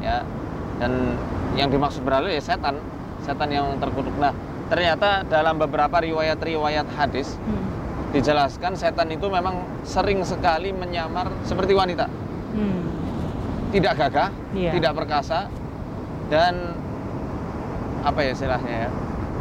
ya. 0.00 0.24
Dan 0.80 1.12
yang 1.60 1.68
dimaksud 1.68 2.00
berhala 2.00 2.32
ya 2.32 2.40
setan, 2.40 2.80
setan 3.20 3.52
yang 3.52 3.68
terkutuk. 3.76 4.16
Nah, 4.16 4.32
ternyata 4.72 5.28
dalam 5.28 5.60
beberapa 5.60 6.00
riwayat-riwayat 6.00 6.88
hadis 6.96 7.36
Hmm. 7.36 7.75
Dijelaskan 8.16 8.72
setan 8.72 9.12
itu 9.12 9.28
memang 9.28 9.60
sering 9.84 10.24
sekali 10.24 10.72
menyamar 10.72 11.28
seperti 11.44 11.76
wanita, 11.76 12.08
Hmm. 12.56 12.82
tidak 13.76 13.92
gagah, 14.00 14.32
Iya. 14.56 14.72
tidak 14.72 14.92
perkasa, 14.96 15.52
dan 16.32 16.72
apa 18.00 18.18
ya 18.24 18.30
istilahnya 18.32 18.74
ya, 18.88 18.90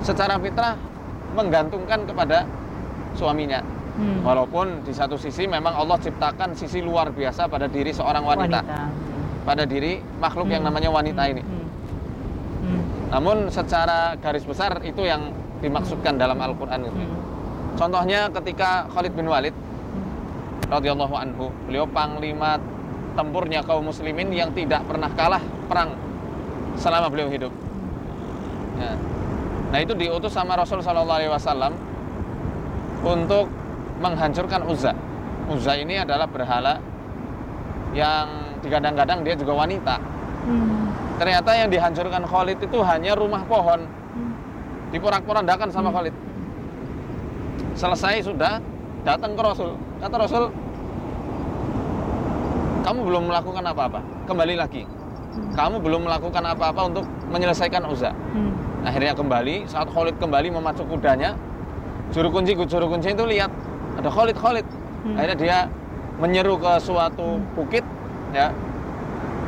secara 0.04 0.36
fitrah 0.36 0.76
menggantungkan 1.32 2.04
kepada 2.04 2.44
suaminya. 3.16 3.64
Hmm. 3.96 4.28
Walaupun 4.28 4.84
di 4.84 4.92
satu 4.92 5.16
sisi 5.16 5.48
memang 5.48 5.72
Allah 5.72 5.96
ciptakan 5.96 6.52
sisi 6.52 6.84
luar 6.84 7.16
biasa 7.16 7.48
pada 7.48 7.72
diri 7.72 7.96
seorang 7.96 8.28
wanita, 8.28 8.60
pada 9.48 9.64
diri 9.64 10.04
makhluk 10.20 10.52
yang 10.52 10.68
Hmm. 10.68 10.76
namanya 10.76 10.92
wanita 10.92 11.24
Hmm. 11.24 11.32
ini. 11.32 11.44
Hmm. 11.48 11.66
Hmm. 12.68 12.82
Namun 13.16 13.38
secara 13.48 14.20
garis 14.20 14.44
besar 14.44 14.84
itu 14.84 15.00
yang 15.08 15.32
dimaksudkan 15.64 16.20
dalam 16.20 16.36
Al-Qur'an 16.36 16.84
itu. 16.84 16.92
Hmm. 16.92 17.25
Contohnya 17.76 18.32
ketika 18.32 18.88
Khalid 18.92 19.14
bin 19.16 19.28
Walid 19.28 19.56
radhiyallahu 20.72 21.16
anhu, 21.16 21.52
beliau 21.68 21.84
panglima 21.86 22.56
tempurnya 23.16 23.64
kaum 23.64 23.88
muslimin 23.88 24.32
yang 24.32 24.52
tidak 24.56 24.84
pernah 24.88 25.12
kalah 25.16 25.44
perang 25.68 25.96
selama 26.80 27.08
beliau 27.12 27.28
hidup. 27.32 27.52
Ya. 28.80 28.96
Nah, 29.72 29.80
itu 29.84 29.96
diutus 29.96 30.36
sama 30.36 30.56
Rasul 30.56 30.80
sallallahu 30.80 31.20
alaihi 31.20 31.32
wasallam 31.32 31.76
untuk 33.04 33.48
menghancurkan 34.00 34.64
Uzza. 34.68 34.92
Uzza 35.52 35.76
ini 35.76 36.00
adalah 36.00 36.28
berhala 36.28 36.80
yang 37.96 38.56
digadang-gadang 38.60 39.24
dia 39.24 39.36
juga 39.36 39.56
wanita. 39.56 39.96
Hmm. 40.48 40.92
Ternyata 41.16 41.52
yang 41.56 41.70
dihancurkan 41.72 42.24
Khalid 42.28 42.60
itu 42.60 42.78
hanya 42.84 43.16
rumah 43.16 43.44
pohon. 43.48 43.88
Hmm. 43.88 44.34
Diporak-porandakan 44.92 45.72
sama 45.72 45.92
Hmm. 45.92 45.96
Khalid. 46.00 46.16
Selesai 47.76 48.24
sudah 48.24 48.64
datang 49.04 49.36
ke 49.36 49.42
Rasul. 49.44 49.76
Kata 50.00 50.16
Rasul, 50.16 50.48
kamu 52.88 53.00
belum 53.04 53.24
melakukan 53.28 53.64
apa-apa. 53.68 54.00
Kembali 54.24 54.56
lagi. 54.56 54.88
Kamu 55.36 55.84
belum 55.84 56.08
melakukan 56.08 56.40
apa-apa 56.40 56.82
untuk 56.88 57.04
menyelesaikan 57.28 57.84
Uzza. 57.92 58.16
Hmm. 58.32 58.56
Akhirnya 58.88 59.12
kembali, 59.12 59.68
saat 59.68 59.92
Khalid 59.92 60.16
kembali 60.24 60.56
memacu 60.56 60.88
kudanya, 60.88 61.36
juru 62.16 62.32
kunci 62.32 62.56
juru 62.56 62.88
kunci 62.88 63.12
itu 63.12 63.28
lihat 63.28 63.52
ada 64.00 64.08
Khalid 64.08 64.40
Khalid. 64.40 64.64
Hmm. 65.04 65.20
Akhirnya 65.20 65.36
dia 65.36 65.58
menyeru 66.16 66.56
ke 66.56 66.80
suatu 66.80 67.44
bukit, 67.60 67.84
ya, 68.32 68.56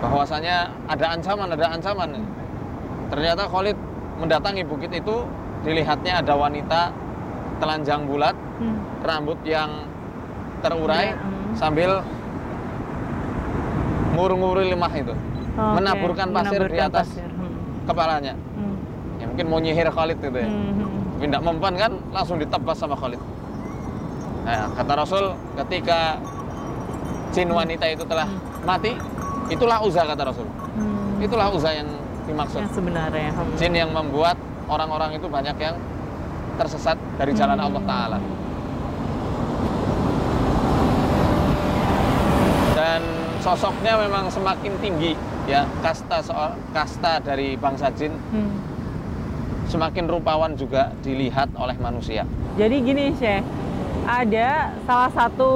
bahwasanya 0.03 0.67
ada 0.91 1.15
ancaman, 1.15 1.47
ada 1.55 1.71
ancaman. 1.71 2.19
Ternyata 3.07 3.47
Khalid 3.47 3.79
mendatangi 4.19 4.67
bukit 4.67 4.91
itu, 4.91 5.23
dilihatnya 5.63 6.19
ada 6.19 6.35
wanita 6.35 6.91
telanjang 7.57 8.05
bulat, 8.05 8.35
Hmm. 8.57 8.77
rambut 9.01 9.37
yang 9.43 9.69
terurai, 10.59 11.11
Ya, 11.11 11.15
hmm. 11.15 11.53
sambil 11.53 11.91
ngur-nguri 14.13 14.65
lemah 14.67 14.91
itu, 14.91 15.13
Oke, 15.13 15.61
menaburkan 15.77 16.27
pasir 16.31 16.57
di 16.59 16.73
menaburkan 16.73 16.89
atas 16.89 17.07
pasir. 17.11 17.29
Hmm. 17.29 17.53
kepalanya. 17.85 18.33
Hmm. 18.33 18.75
Ya 19.17 19.25
mungkin 19.27 19.45
mau 19.47 19.59
nyihir 19.59 19.89
Khalid 19.89 20.17
itu 20.19 20.37
ya. 20.37 20.49
Hmm. 20.49 20.73
Hmm. 20.73 21.05
Tapi 21.17 21.25
tidak 21.25 21.41
mempan 21.43 21.73
kan 21.75 21.91
langsung 22.11 22.37
ditebas 22.37 22.77
sama 22.77 22.93
Khalid. 22.93 23.21
Nah, 24.43 24.69
kata 24.73 24.93
Rasul 24.95 25.25
ketika 25.57 26.21
jin 27.29 27.49
wanita 27.51 27.85
itu 27.85 28.05
telah 28.05 28.29
mati, 28.63 28.95
itulah 29.49 29.81
Uzza 29.81 30.01
kata 30.03 30.23
Rasul. 30.23 30.45
Hmm. 30.45 31.19
Itulah 31.19 31.49
Uzza 31.51 31.73
yang 31.73 31.89
dimaksud. 32.25 32.59
yang 32.59 32.71
sebenarnya. 32.71 33.29
Hmm. 33.33 33.53
Jin 33.55 33.73
yang 33.75 33.91
membuat 33.91 34.37
orang-orang 34.65 35.13
itu 35.13 35.27
banyak 35.27 35.57
yang 35.57 35.75
tersesat 36.57 36.97
dari 37.15 37.31
jalan 37.37 37.59
Allah 37.61 37.83
Ta'ala. 37.85 38.19
Dan 42.73 43.01
sosoknya 43.41 43.93
memang 44.01 44.29
semakin 44.29 44.73
tinggi 44.81 45.13
ya 45.47 45.63
kasta 45.79 46.19
soal 46.19 46.51
kasta 46.75 47.23
dari 47.23 47.55
bangsa 47.55 47.87
jin 47.95 48.11
Hmm. 48.29 48.51
semakin 49.67 50.05
rupawan 50.07 50.55
juga 50.55 50.91
dilihat 51.03 51.51
oleh 51.55 51.75
manusia. 51.79 52.23
Jadi 52.59 52.75
gini 52.83 53.11
Syekh, 53.15 53.43
ada 54.07 54.71
salah 54.87 55.11
satu 55.11 55.51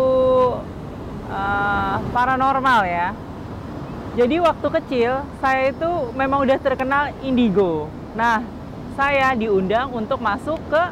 uh, 1.32 1.96
paranormal 2.12 2.82
ya. 2.88 3.16
Jadi 4.20 4.44
waktu 4.44 4.68
kecil 4.68 5.12
saya 5.40 5.72
itu 5.72 5.92
memang 6.12 6.44
udah 6.44 6.60
terkenal 6.60 7.16
indigo. 7.24 7.88
Nah, 8.12 8.44
saya 9.00 9.32
diundang 9.40 9.88
untuk 9.96 10.20
masuk 10.20 10.60
ke 10.68 10.84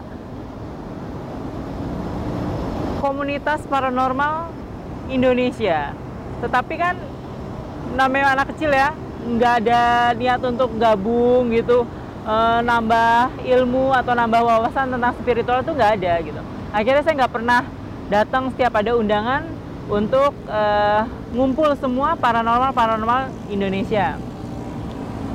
komunitas 2.99 3.63
paranormal 3.71 4.51
Indonesia. 5.07 5.95
Tetapi 6.43 6.73
kan 6.75 6.95
namanya 7.95 8.35
anak 8.35 8.53
kecil 8.53 8.69
ya, 8.75 8.91
nggak 9.25 9.53
ada 9.65 9.81
niat 10.19 10.43
untuk 10.43 10.75
gabung 10.75 11.49
gitu, 11.55 11.87
eh, 12.27 12.59
nambah 12.61 13.39
ilmu 13.47 13.95
atau 13.95 14.13
nambah 14.13 14.41
wawasan 14.43 14.93
tentang 14.93 15.15
spiritual 15.17 15.63
itu 15.63 15.71
nggak 15.71 15.91
ada 16.03 16.13
gitu. 16.21 16.41
Akhirnya 16.75 17.01
saya 17.01 17.15
nggak 17.25 17.33
pernah 17.33 17.61
datang 18.11 18.53
setiap 18.53 18.77
ada 18.77 18.93
undangan 18.93 19.47
untuk 19.89 20.35
eh, 20.45 21.01
ngumpul 21.33 21.73
semua 21.79 22.13
paranormal 22.19 22.75
paranormal 22.75 23.33
Indonesia. 23.49 24.19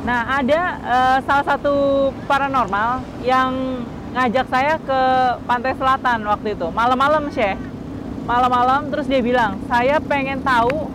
Nah 0.05 0.39
ada 0.39 0.61
eh, 0.79 1.19
salah 1.25 1.47
satu 1.49 1.75
paranormal 2.29 3.03
yang 3.25 3.83
ngajak 4.15 4.47
saya 4.47 4.79
ke 4.79 5.01
pantai 5.43 5.75
selatan 5.75 6.23
waktu 6.31 6.55
itu. 6.55 6.71
Malam-malam 6.71 7.27
Syekh. 7.35 7.59
Malam-malam 8.25 8.89
terus 8.89 9.05
dia 9.11 9.21
bilang 9.21 9.61
saya 9.69 10.01
pengen 10.01 10.41
tahu 10.41 10.89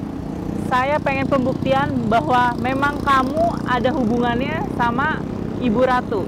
saya 0.66 0.98
pengen 0.98 1.30
pembuktian 1.30 2.10
bahwa 2.10 2.58
memang 2.58 2.98
kamu 3.06 3.44
ada 3.70 3.90
hubungannya 3.94 4.66
sama 4.80 5.22
Ibu 5.62 5.82
Ratu. 5.84 6.26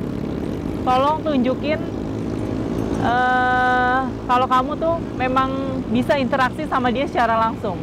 Tolong 0.85 1.25
tunjukin 1.25 1.79
eh, 3.01 3.99
kalau 4.29 4.45
kamu 4.45 4.71
tuh 4.77 4.95
memang 5.17 5.81
bisa 5.89 6.19
interaksi 6.21 6.69
sama 6.69 6.93
dia 6.93 7.09
secara 7.09 7.39
langsung. 7.49 7.79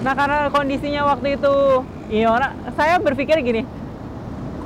Nah 0.00 0.14
karena 0.16 0.48
kondisinya 0.48 1.04
waktu 1.10 1.36
itu 1.36 1.54
iya 2.08 2.30
orang 2.30 2.54
saya 2.78 3.02
berpikir 3.02 3.42
gini 3.42 3.66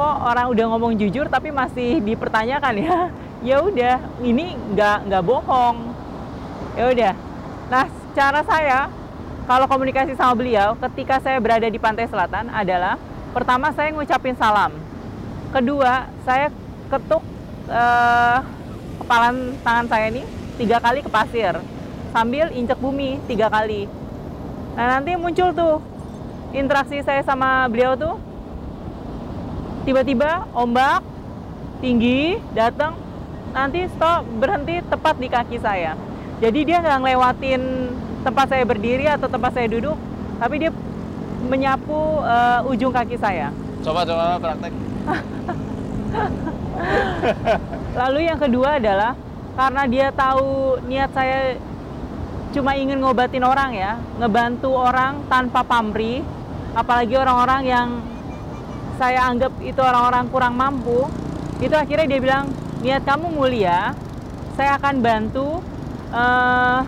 kok 0.01 0.17
orang 0.25 0.49
udah 0.49 0.65
ngomong 0.73 0.93
jujur 0.97 1.29
tapi 1.29 1.53
masih 1.53 2.01
dipertanyakan 2.01 2.75
ya 2.81 2.97
ya 3.41 3.65
udah 3.65 3.97
ini 4.21 4.57
nggak 4.77 5.09
nggak 5.09 5.23
bohong. 5.25 5.77
Ya 6.77 6.85
udah. 6.93 7.15
Nah 7.73 7.87
cara 8.13 8.41
saya 8.45 8.79
kalau 9.49 9.67
komunikasi 9.67 10.15
sama 10.15 10.37
beliau 10.37 10.77
ketika 10.89 11.19
saya 11.19 11.41
berada 11.43 11.67
di 11.67 11.81
pantai 11.81 12.07
selatan 12.07 12.53
adalah 12.53 13.01
pertama 13.33 13.73
saya 13.73 13.91
ngucapin 13.97 14.37
salam. 14.37 14.73
Kedua 15.51 16.07
saya 16.23 16.53
ketuk 16.93 17.25
eh, 17.67 18.39
kepalan 19.03 19.57
tangan 19.65 19.87
saya 19.89 20.05
ini 20.13 20.23
tiga 20.61 20.79
kali 20.79 21.01
ke 21.01 21.11
pasir 21.11 21.57
sambil 22.13 22.53
injek 22.53 22.79
bumi 22.79 23.19
tiga 23.27 23.49
kali. 23.49 23.89
Nah 24.77 25.01
nanti 25.01 25.17
muncul 25.17 25.51
tuh 25.57 25.83
interaksi 26.53 27.01
saya 27.03 27.25
sama 27.25 27.67
beliau 27.67 27.97
tuh. 27.97 28.15
Tiba-tiba 29.81 30.45
ombak 30.53 31.01
tinggi 31.81 32.37
datang 32.53 33.10
nanti 33.51 33.87
stop 33.91 34.23
berhenti 34.39 34.79
tepat 34.87 35.15
di 35.19 35.29
kaki 35.29 35.59
saya 35.59 35.99
jadi 36.39 36.61
dia 36.63 36.77
nggak 36.81 36.99
ngelewatin 37.03 37.63
tempat 38.23 38.47
saya 38.53 38.65
berdiri 38.65 39.07
atau 39.11 39.27
tempat 39.27 39.53
saya 39.57 39.67
duduk 39.67 39.97
tapi 40.39 40.55
dia 40.63 40.71
menyapu 41.51 42.21
eh, 42.23 42.71
ujung 42.71 42.93
kaki 42.95 43.17
saya 43.19 43.51
Coba 43.81 44.05
coba 44.05 44.37
praktek. 44.37 44.73
lalu 48.01 48.19
yang 48.29 48.37
kedua 48.37 48.77
adalah 48.77 49.13
karena 49.57 49.83
dia 49.89 50.07
tahu 50.13 50.79
niat 50.85 51.11
saya 51.13 51.57
cuma 52.51 52.75
ingin 52.75 52.99
ngobatin 52.99 53.45
orang 53.45 53.73
ya 53.73 53.99
ngebantu 54.19 54.75
orang 54.75 55.23
tanpa 55.31 55.63
pamrih 55.63 56.23
apalagi 56.75 57.15
orang-orang 57.15 57.63
yang 57.67 57.89
saya 58.99 59.27
anggap 59.31 59.55
itu 59.63 59.81
orang-orang 59.81 60.25
kurang 60.29 60.55
mampu 60.59 61.09
itu 61.63 61.73
akhirnya 61.73 62.07
dia 62.11 62.21
bilang 62.21 62.45
niat 62.81 63.05
kamu 63.05 63.29
mulia 63.33 63.93
saya 64.57 64.77
akan 64.81 64.95
bantu 65.01 65.61
eh, 66.13 66.81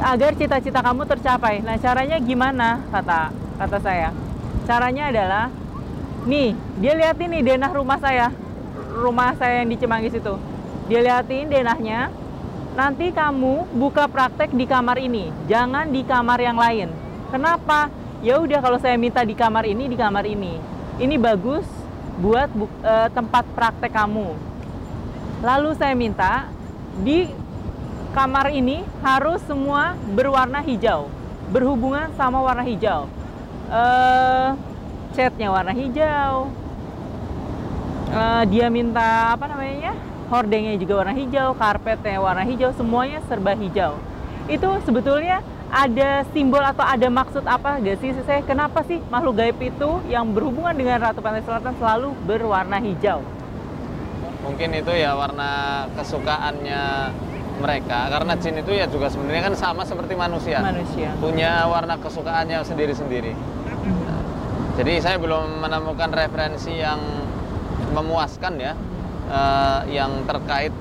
agar 0.00 0.32
cita-cita 0.32 0.80
kamu 0.80 1.04
tercapai. 1.04 1.60
Nah 1.60 1.76
caranya 1.76 2.16
gimana? 2.18 2.82
Kata 2.88 3.30
kata 3.60 3.78
saya. 3.78 4.10
Caranya 4.64 5.12
adalah 5.12 5.46
nih 6.24 6.56
dia 6.80 6.92
liatin 6.96 7.30
nih 7.36 7.42
denah 7.54 7.70
rumah 7.70 8.00
saya. 8.00 8.32
Rumah 8.90 9.36
saya 9.38 9.62
yang 9.62 9.70
di 9.70 9.76
Cimanggis 9.78 10.16
itu. 10.16 10.34
Dia 10.90 11.00
liatin 11.04 11.46
denahnya. 11.52 12.10
Nanti 12.74 13.12
kamu 13.12 13.76
buka 13.76 14.08
praktek 14.08 14.54
di 14.56 14.64
kamar 14.64 14.96
ini. 14.98 15.30
Jangan 15.46 15.90
di 15.90 16.02
kamar 16.02 16.38
yang 16.40 16.56
lain. 16.58 16.88
Kenapa? 17.30 17.92
Ya 18.20 18.36
udah 18.40 18.60
kalau 18.60 18.78
saya 18.80 18.98
minta 18.98 19.22
di 19.22 19.36
kamar 19.36 19.68
ini 19.68 19.86
di 19.86 19.96
kamar 19.98 20.24
ini. 20.26 20.58
Ini 21.00 21.16
bagus 21.16 21.79
buat 22.20 22.48
bu- 22.52 22.72
eh, 22.84 23.08
tempat 23.10 23.44
praktek 23.56 23.92
kamu. 23.96 24.36
Lalu 25.40 25.70
saya 25.80 25.96
minta 25.96 26.52
di 27.00 27.26
kamar 28.12 28.52
ini 28.52 28.84
harus 29.00 29.40
semua 29.48 29.96
berwarna 30.12 30.60
hijau. 30.60 31.08
Berhubungan 31.48 32.12
sama 32.14 32.44
warna 32.44 32.62
hijau. 32.62 33.08
Eh 33.72 34.48
catnya 35.16 35.48
warna 35.50 35.72
hijau. 35.72 36.52
Eh, 38.10 38.42
dia 38.50 38.66
minta 38.68 39.34
apa 39.34 39.46
namanya 39.48 39.94
hordengnya 40.30 40.78
juga 40.78 41.02
warna 41.02 41.14
hijau, 41.14 41.54
karpetnya 41.58 42.22
warna 42.22 42.46
hijau, 42.46 42.70
semuanya 42.74 43.18
serba 43.26 43.54
hijau. 43.54 43.98
Itu 44.46 44.66
sebetulnya 44.86 45.42
ada 45.70 46.26
simbol 46.34 46.60
atau 46.60 46.82
ada 46.82 47.06
maksud 47.06 47.46
apa 47.46 47.78
gak 47.78 47.98
sih 48.02 48.10
saya? 48.26 48.42
Kenapa 48.42 48.82
sih 48.82 48.98
makhluk 49.06 49.38
gaib 49.38 49.58
itu 49.62 49.90
yang 50.10 50.34
berhubungan 50.34 50.74
dengan 50.74 50.98
Ratu 50.98 51.22
Pantai 51.22 51.46
Selatan 51.46 51.78
selalu 51.78 52.10
berwarna 52.26 52.82
hijau? 52.82 53.22
Mungkin 54.42 54.74
itu 54.74 54.92
ya 54.98 55.14
warna 55.14 55.86
kesukaannya 55.94 56.82
mereka 57.60 58.08
karena 58.08 58.32
jin 58.40 58.56
itu 58.56 58.72
ya 58.72 58.88
juga 58.88 59.12
sebenarnya 59.12 59.52
kan 59.52 59.54
sama 59.54 59.82
seperti 59.86 60.18
manusia. 60.18 60.58
Manusia. 60.58 61.14
Punya 61.22 61.70
warna 61.70 61.94
kesukaannya 62.02 62.58
sendiri-sendiri. 62.66 63.32
Nah, 63.36 64.22
jadi 64.80 64.92
saya 64.98 65.16
belum 65.22 65.62
menemukan 65.62 66.10
referensi 66.10 66.72
yang 66.74 66.98
memuaskan 67.94 68.58
ya 68.58 68.72
uh, 69.30 69.86
yang 69.86 70.24
terkait 70.26 70.74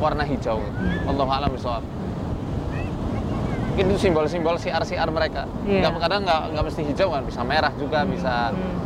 warna 0.00 0.24
hijau. 0.24 0.62
Allah 1.04 1.28
alam 1.28 1.50
bisawab. 1.52 1.84
Mungkin 3.74 3.90
itu 3.90 3.98
simbol-simbol 4.00 4.54
siar-siar 4.54 5.10
mereka. 5.10 5.50
Iya. 5.66 5.90
Nggak, 5.90 5.98
kadang 6.00 6.22
nggak 6.22 6.40
nggak 6.54 6.64
mesti 6.64 6.82
hijau 6.86 7.10
kan, 7.10 7.26
bisa 7.26 7.42
merah 7.42 7.74
juga, 7.74 8.06
bisa 8.06 8.54
Hmm. 8.54 8.78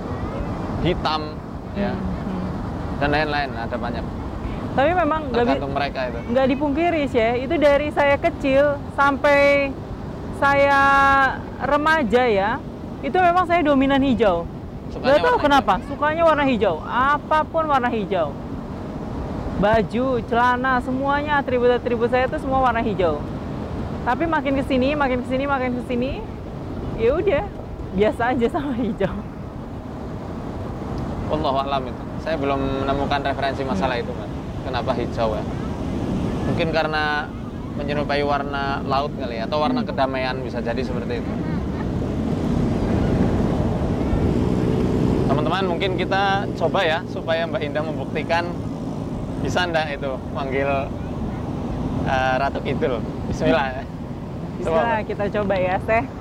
hitam, 0.81 1.23
ya 1.77 1.93
Hmm. 1.93 2.01
Hmm. 2.25 2.49
dan 2.97 3.09
lain-lain. 3.13 3.51
Ada 3.53 3.77
banyak. 3.77 4.05
Tapi 4.73 4.91
memang 4.97 5.29
Tergantung 5.29 5.77
mereka 5.77 6.09
itu. 6.09 6.19
nggak 6.33 6.47
dipungkiri 6.49 7.03
sih 7.05 7.21
ya, 7.21 7.37
itu 7.37 7.55
dari 7.55 7.93
saya 7.93 8.17
kecil 8.17 8.81
sampai 8.97 9.69
saya 10.41 10.81
remaja 11.61 12.25
ya, 12.25 12.51
itu 13.05 13.19
memang 13.21 13.45
saya 13.45 13.61
dominan 13.61 14.01
hijau. 14.01 14.49
Sukanya 14.89 15.13
Gak 15.13 15.27
tahu 15.29 15.37
kenapa, 15.39 15.75
sukanya 15.85 16.25
warna 16.25 16.49
hijau. 16.49 16.81
Apa 16.81 17.45
pun 17.45 17.69
warna 17.69 17.93
hijau. 17.93 18.33
Baju, 19.61 20.25
celana, 20.25 20.81
semuanya 20.81 21.37
atribut-atribut 21.37 22.09
saya 22.09 22.25
itu 22.25 22.41
semua 22.41 22.63
warna 22.63 22.81
hijau. 22.81 23.21
Tapi 24.05 24.25
makin 24.25 24.53
ke 24.59 24.65
sini, 24.67 24.95
makin 24.95 25.19
ke 25.25 25.29
sini, 25.31 25.45
makin 25.45 25.71
ke 25.79 25.83
sini, 25.89 26.11
ya 26.99 27.11
udah 27.19 27.45
biasa 27.95 28.23
aja 28.37 28.47
sama 28.51 28.73
hijau. 28.77 29.17
Allah 31.29 31.55
alam 31.65 31.83
itu. 31.89 32.03
Saya 32.25 32.37
belum 32.41 32.61
menemukan 32.85 33.21
referensi 33.25 33.63
masalah 33.63 33.97
itu, 34.01 34.11
Mas. 34.13 34.33
Kenapa 34.65 34.91
hijau 34.97 35.37
ya? 35.37 35.45
Mungkin 36.49 36.69
karena 36.73 37.29
menyerupai 37.77 38.25
warna 38.25 38.83
laut 38.85 39.13
kali 39.15 39.39
ya, 39.39 39.47
atau 39.47 39.63
warna 39.63 39.85
kedamaian 39.85 40.41
bisa 40.43 40.59
jadi 40.59 40.83
seperti 40.83 41.21
itu. 41.21 41.33
Teman-teman, 45.29 45.65
mungkin 45.69 45.95
kita 46.01 46.49
coba 46.59 46.81
ya 46.83 46.99
supaya 47.13 47.47
Mbak 47.47 47.63
Indah 47.63 47.85
membuktikan 47.85 48.51
bisa 49.45 49.63
ndak 49.69 49.95
itu 49.95 50.19
manggil 50.35 50.67
eh, 52.09 52.35
Ratu 52.41 52.59
Kidul. 52.65 52.99
Bismillah. 53.31 53.88
Coba, 54.65 55.03
Mbak. 55.03 55.07
kita 55.07 55.25
coba 55.31 55.55
ya, 55.55 55.77
Teh. 55.79 56.18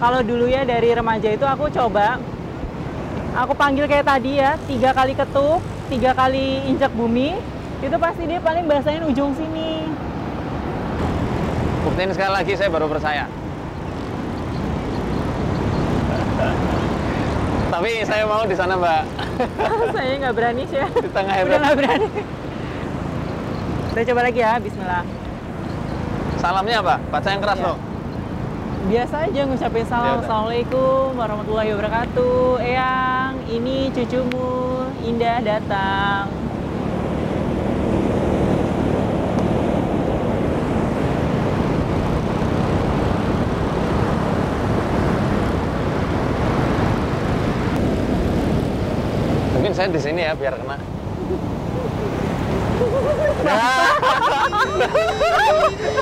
Kalau 0.00 0.24
dulu 0.24 0.48
ya 0.48 0.64
dari 0.64 0.96
remaja 0.96 1.28
itu 1.28 1.44
aku 1.44 1.68
coba, 1.68 2.16
aku 3.36 3.52
panggil 3.52 3.84
kayak 3.84 4.08
tadi 4.08 4.40
ya, 4.40 4.56
tiga 4.64 4.96
kali 4.96 5.12
ketuk, 5.12 5.60
tiga 5.92 6.16
kali 6.16 6.64
injak 6.64 6.88
bumi, 6.96 7.36
itu 7.84 7.96
pasti 8.00 8.24
dia 8.24 8.40
paling 8.40 8.64
bahasain 8.64 9.04
ujung 9.04 9.36
sini. 9.36 9.92
Buktiin 11.84 12.16
sekali 12.16 12.32
lagi 12.32 12.52
saya 12.56 12.72
baru 12.72 12.88
percaya. 12.88 13.28
Tapi 17.70 17.90
saya 18.02 18.24
mau 18.24 18.42
di 18.48 18.56
sana, 18.56 18.74
Mbak. 18.76 19.02
Saya 19.94 20.12
nggak 20.20 20.34
berani 20.36 20.62
sih 20.68 20.76
ya. 20.82 20.88
Di 20.90 21.08
tengah. 21.14 21.34
Udah 21.46 21.58
nggak 21.64 21.76
berani. 21.78 22.08
Kita 23.94 24.00
coba 24.10 24.20
lagi 24.26 24.40
ya, 24.42 24.52
Bismillah. 24.58 25.04
Salamnya 26.42 26.76
apa? 26.82 26.94
Baca 27.08 27.28
yang 27.30 27.40
keras 27.40 27.60
loh. 27.62 27.89
Biasa 28.88 29.28
aja 29.28 29.40
ngucapin 29.44 29.84
Ya 29.84 29.90
salam. 29.92 30.08
udah. 30.16 30.24
Assalamualaikum 30.24 31.06
warahmatullahi 31.20 31.70
wabarakatuh. 31.76 32.64
Eyang, 32.64 33.34
ini 33.52 33.92
cucumu 33.92 34.88
Indah 35.04 35.44
datang. 35.44 36.32
Mungkin 49.54 49.72
saya 49.76 49.88
di 49.92 50.00
sini 50.00 50.20
ya 50.24 50.32
biar 50.32 50.54
kena. 50.56 50.76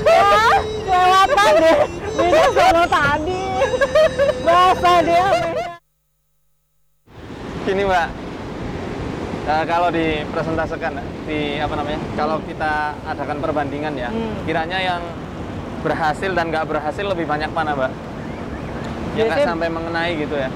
Ah, 0.09 0.59
kelewatan 0.87 1.55
deh. 1.59 1.98
Beda 2.19 2.45
sama 2.51 2.85
tadi. 2.85 3.43
Bahasa 4.43 4.93
dia. 5.01 5.27
Gini, 7.63 7.83
Mbak. 7.85 8.09
Eh, 9.49 9.65
kalau 9.65 9.89
dipresentasikan 9.89 10.93
di 11.25 11.57
apa 11.57 11.73
namanya? 11.73 12.01
Kalau 12.13 12.37
kita 12.43 12.73
adakan 13.07 13.39
perbandingan 13.41 13.95
ya, 13.97 14.11
Hmm. 14.11 14.35
kiranya 14.45 14.79
yang 14.79 15.03
berhasil 15.81 16.35
dan 16.35 16.51
nggak 16.51 16.67
berhasil 16.67 17.05
lebih 17.07 17.25
banyak 17.25 17.49
mana, 17.49 17.73
Mbak? 17.73 17.93
Yang 19.17 19.27
nggak 19.31 19.47
sampai 19.47 19.69
mengenai 19.71 20.13
gitu 20.19 20.37
ya? 20.37 20.51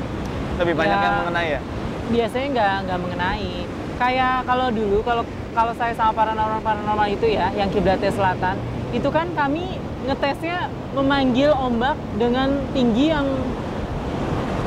Lebih 0.60 0.74
banyak 0.76 0.98
Ya. 0.98 1.04
yang 1.04 1.16
mengenai 1.22 1.48
ya? 1.50 1.62
biasanya 2.02 2.48
nggak 2.50 2.74
nggak 2.84 3.00
mengenai 3.00 3.50
kayak 3.96 4.44
kalau 4.44 4.68
dulu 4.68 5.00
kalau 5.00 5.24
kalau 5.54 5.72
saya 5.72 5.96
sama 5.96 6.12
paranormal 6.12 6.60
paranormal 6.60 7.08
itu 7.08 7.24
ya 7.24 7.48
yang 7.56 7.72
kiblatnya 7.72 8.12
selatan 8.12 8.58
itu 8.92 9.08
kan 9.08 9.32
kami 9.32 9.80
ngetesnya 10.02 10.66
memanggil 10.92 11.54
ombak 11.54 11.94
dengan 12.18 12.58
tinggi 12.74 13.14
yang 13.14 13.26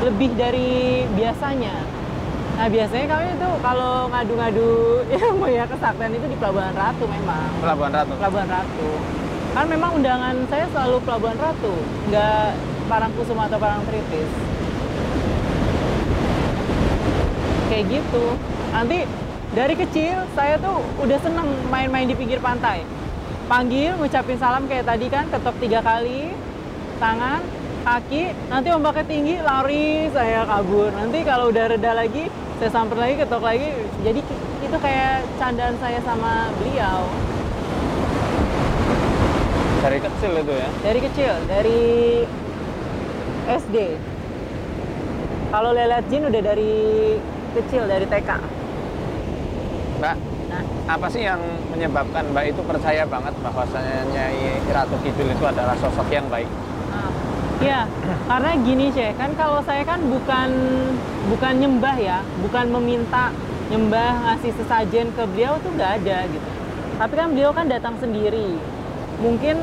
lebih 0.03 0.31
dari 0.35 1.03
biasanya. 1.15 1.75
Nah 2.55 2.67
biasanya 2.71 3.05
kami 3.11 3.25
itu 3.35 3.49
kalau 3.59 4.07
ngadu-ngadu 4.07 4.71
ilmu 5.11 5.45
ya 5.59 5.67
kesaktian 5.67 6.15
itu 6.15 6.25
di 6.31 6.37
Pelabuhan 6.39 6.71
Ratu 6.71 7.03
memang. 7.07 7.51
Pelabuhan 7.59 7.91
Ratu. 7.91 8.13
Pelabuhan 8.15 8.47
Ratu. 8.47 8.89
Kan 9.55 9.65
memang 9.71 9.91
undangan 9.99 10.35
saya 10.47 10.65
selalu 10.71 11.03
Pelabuhan 11.03 11.37
Ratu 11.39 11.73
nggak 12.11 12.47
Parangkusuma 12.87 13.51
atau 13.51 13.59
Parangtritis. 13.59 14.31
Kayak 17.67 17.85
gitu. 17.91 18.25
Nanti 18.71 19.03
dari 19.51 19.75
kecil 19.75 20.15
saya 20.31 20.55
tuh 20.59 20.79
udah 21.03 21.19
seneng 21.19 21.47
main-main 21.67 22.07
di 22.07 22.15
pinggir 22.15 22.39
pantai 22.39 22.83
panggil 23.45 23.93
ngucapin 24.01 24.37
salam 24.41 24.65
kayak 24.65 24.85
tadi 24.89 25.05
kan 25.09 25.25
ketok 25.29 25.55
tiga 25.61 25.79
kali. 25.85 26.33
Tangan 26.97 27.41
kaki 27.85 28.33
nanti 28.49 28.69
ombaknya 28.73 29.05
tinggi 29.05 29.35
lari 29.41 30.09
saya 30.09 30.47
kabur. 30.47 30.89
Nanti 30.95 31.21
kalau 31.21 31.53
udah 31.53 31.65
reda 31.69 31.91
lagi 31.93 32.31
saya 32.57 32.69
samper 32.73 32.97
lagi 32.97 33.15
ketok 33.21 33.43
lagi. 33.45 33.69
Jadi 34.01 34.21
itu 34.65 34.77
kayak 34.81 35.27
candaan 35.37 35.75
saya 35.77 35.99
sama 36.01 36.49
beliau. 36.57 37.05
Dari 39.85 40.01
kecil 40.01 40.31
itu 40.41 40.53
ya. 40.57 40.69
dari 40.81 40.99
kecil 41.05 41.33
dari 41.45 41.83
SD 43.45 43.77
Kalau 45.53 45.77
lihat 45.77 46.09
jin 46.09 46.25
udah 46.25 46.41
dari 46.41 46.73
kecil 47.53 47.85
dari 47.85 48.05
TK. 48.09 48.29
Mbak, 50.01 50.34
apa 50.85 51.09
sih 51.09 51.25
yang 51.25 51.41
menyebabkan 51.73 52.29
Mbak 52.29 52.45
itu 52.53 52.61
percaya 52.61 53.03
banget 53.09 53.33
bahwasanya 53.41 54.05
Nyai 54.13 54.61
Ratu 54.69 54.97
Kidul 55.01 55.33
itu 55.33 55.45
adalah 55.45 55.73
sosok 55.81 56.05
yang 56.13 56.29
baik? 56.29 56.49
Iya, 57.63 57.87
karena 58.27 58.51
gini 58.61 58.91
Syekh, 58.91 59.15
kan 59.15 59.31
kalau 59.39 59.63
saya 59.63 59.81
kan 59.87 60.03
bukan 60.11 60.49
bukan 61.31 61.53
nyembah 61.55 61.95
ya, 61.97 62.19
bukan 62.43 62.67
meminta 62.67 63.31
nyembah 63.71 64.27
ngasih 64.27 64.51
sesajen 64.59 65.09
ke 65.15 65.23
beliau 65.33 65.57
tuh 65.63 65.71
nggak 65.73 66.03
ada 66.03 66.27
gitu. 66.29 66.49
Tapi 66.99 67.13
kan 67.15 67.27
beliau 67.31 67.51
kan 67.55 67.65
datang 67.71 67.95
sendiri. 67.97 68.59
Mungkin 69.23 69.55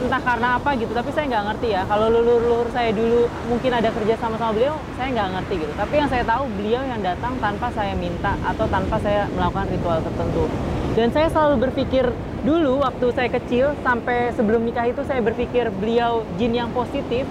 entah 0.00 0.22
karena 0.24 0.56
apa 0.56 0.72
gitu, 0.80 0.92
tapi 0.96 1.12
saya 1.12 1.28
nggak 1.28 1.44
ngerti 1.52 1.68
ya. 1.76 1.82
Kalau 1.84 2.06
leluhur 2.08 2.66
saya 2.72 2.90
dulu 2.96 3.28
mungkin 3.50 3.70
ada 3.76 3.92
kerja 3.92 4.14
sama 4.16 4.40
sama 4.40 4.56
beliau, 4.56 4.80
saya 4.96 5.12
nggak 5.12 5.28
ngerti 5.36 5.54
gitu. 5.66 5.72
Tapi 5.76 5.94
yang 6.00 6.08
saya 6.08 6.24
tahu 6.24 6.48
beliau 6.56 6.82
yang 6.86 7.00
datang 7.04 7.36
tanpa 7.42 7.68
saya 7.76 7.92
minta 7.92 8.32
atau 8.42 8.64
tanpa 8.72 8.96
saya 9.02 9.28
melakukan 9.36 9.68
ritual 9.68 9.98
tertentu. 10.00 10.44
Dan 10.92 11.08
saya 11.08 11.28
selalu 11.32 11.68
berpikir 11.68 12.04
dulu 12.44 12.84
waktu 12.84 13.06
saya 13.16 13.28
kecil 13.32 13.72
sampai 13.80 14.34
sebelum 14.36 14.60
nikah 14.66 14.88
itu 14.88 15.00
saya 15.08 15.20
berpikir 15.24 15.72
beliau 15.76 16.24
jin 16.36 16.52
yang 16.52 16.70
positif. 16.72 17.24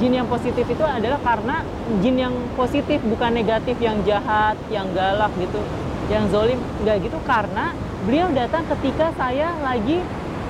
Jin 0.00 0.18
yang 0.18 0.26
positif 0.26 0.66
itu 0.66 0.82
adalah 0.82 1.18
karena 1.22 1.62
jin 2.02 2.16
yang 2.18 2.34
positif 2.58 2.98
bukan 3.06 3.34
negatif 3.34 3.78
yang 3.78 3.98
jahat, 4.02 4.58
yang 4.70 4.90
galak 4.94 5.30
gitu, 5.38 5.62
yang 6.10 6.26
zolim 6.30 6.58
nggak 6.82 7.06
gitu 7.06 7.18
karena 7.22 7.70
beliau 8.02 8.26
datang 8.34 8.66
ketika 8.66 9.14
saya 9.14 9.54
lagi 9.62 10.02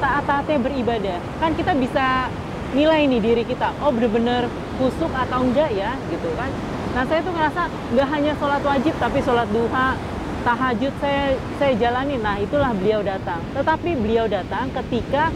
taat-taatnya 0.03 0.59
beribadah. 0.59 1.19
Kan 1.39 1.55
kita 1.55 1.79
bisa 1.79 2.27
nilai 2.75 3.07
nih 3.07 3.21
diri 3.23 3.45
kita, 3.47 3.71
oh 3.85 3.95
bener-bener 3.95 4.51
kusuk 4.81 5.13
atau 5.15 5.47
enggak 5.47 5.71
ya 5.71 5.95
gitu 6.11 6.27
kan. 6.35 6.51
Nah 6.99 7.07
saya 7.07 7.21
tuh 7.23 7.33
ngerasa 7.33 7.63
nggak 7.95 8.09
hanya 8.11 8.33
sholat 8.41 8.63
wajib 8.67 8.95
tapi 8.99 9.19
sholat 9.23 9.47
duha, 9.55 9.95
tahajud 10.43 10.93
saya 10.99 11.39
saya 11.61 11.73
jalani. 11.79 12.19
Nah 12.19 12.41
itulah 12.43 12.75
beliau 12.75 13.05
datang. 13.05 13.39
Tetapi 13.55 13.95
beliau 13.95 14.27
datang 14.27 14.73
ketika 14.83 15.31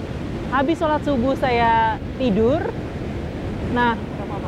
habis 0.50 0.80
sholat 0.80 1.04
subuh 1.06 1.36
saya 1.38 2.00
tidur. 2.18 2.64
Nah 3.76 3.94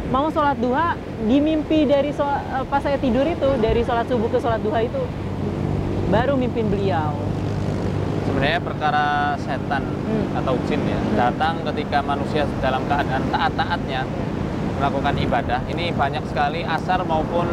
mau 0.09 0.33
sholat 0.33 0.57
duha 0.57 0.97
di 1.29 1.37
mimpi 1.37 1.85
dari 1.85 2.17
sholat, 2.17 2.41
eh, 2.41 2.65
pas 2.73 2.81
saya 2.81 2.97
tidur 2.97 3.29
itu 3.29 3.49
dari 3.61 3.85
sholat 3.85 4.09
subuh 4.09 4.33
ke 4.33 4.41
sholat 4.41 4.65
duha 4.65 4.81
itu 4.81 5.03
baru 6.09 6.41
mimpin 6.41 6.73
beliau. 6.73 7.28
Sebenarnya 8.29 8.61
perkara 8.61 9.35
setan 9.41 9.83
Hmm. 9.89 10.37
atau 10.37 10.55
jin 10.69 10.85
ya 10.85 11.01
datang 11.17 11.65
ketika 11.73 12.05
manusia 12.05 12.45
dalam 12.61 12.85
keadaan 12.85 13.25
taat-taatnya 13.33 14.05
melakukan 14.77 15.15
ibadah. 15.17 15.61
Ini 15.69 15.97
banyak 15.97 16.25
sekali 16.29 16.63
asar 16.63 17.01
maupun 17.09 17.49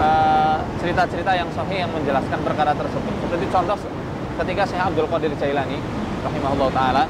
eh, 0.00 0.56
cerita-cerita 0.82 1.36
yang 1.36 1.46
sahih 1.54 1.86
yang 1.86 1.92
menjelaskan 1.92 2.40
perkara 2.42 2.74
tersebut. 2.74 3.14
Seperti 3.22 3.46
contoh 3.52 3.78
ketika 4.42 4.62
Syekh 4.66 4.82
Abdul 4.82 5.06
Qadir 5.06 5.32
Jailani 5.38 5.78
rahimahullah 6.26 6.70
taala 6.74 7.04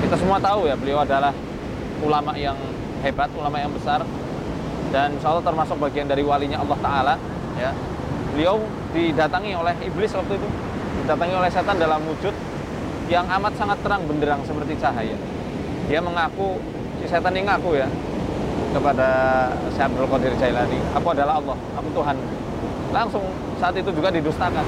kita 0.00 0.16
semua 0.18 0.36
tahu 0.42 0.66
ya 0.68 0.74
beliau 0.76 1.00
adalah 1.00 1.32
ulama 2.04 2.36
yang 2.36 2.56
hebat, 3.00 3.30
ulama 3.32 3.56
yang 3.56 3.72
besar 3.72 4.04
dan 4.90 5.14
insya 5.14 5.30
Allah 5.30 5.44
termasuk 5.46 5.76
bagian 5.78 6.10
dari 6.10 6.26
walinya 6.26 6.58
Allah 6.60 6.78
Taala 6.82 7.14
ya 7.56 7.70
beliau 8.34 8.58
didatangi 8.90 9.54
oleh 9.54 9.74
iblis 9.86 10.10
waktu 10.12 10.34
itu 10.34 10.48
didatangi 11.10 11.34
oleh 11.42 11.50
setan 11.50 11.74
dalam 11.74 11.98
wujud 12.06 12.30
yang 13.10 13.26
amat 13.26 13.58
sangat 13.58 13.82
terang 13.82 14.06
benderang 14.06 14.46
seperti 14.46 14.78
cahaya. 14.78 15.18
Dia 15.90 15.98
mengaku 15.98 16.62
si 17.02 17.10
setan 17.10 17.34
ini 17.34 17.50
ngaku 17.50 17.82
ya 17.82 17.90
kepada 18.70 19.08
Syekh 19.74 19.90
Abdul 19.90 20.06
Qadir 20.06 20.38
Jailani 20.38 20.78
aku 20.94 21.10
adalah 21.10 21.42
Allah 21.42 21.58
aku 21.74 21.90
Tuhan. 21.98 22.14
Langsung 22.94 23.26
saat 23.58 23.74
itu 23.74 23.90
juga 23.90 24.14
didustakan. 24.14 24.62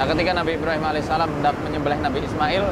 Nah 0.00 0.04
ketika 0.08 0.32
Nabi 0.32 0.56
Ibrahim 0.56 0.80
alaihissalam 0.80 1.28
hendak 1.28 1.60
menyembelih 1.60 2.00
Nabi 2.00 2.24
Ismail 2.24 2.64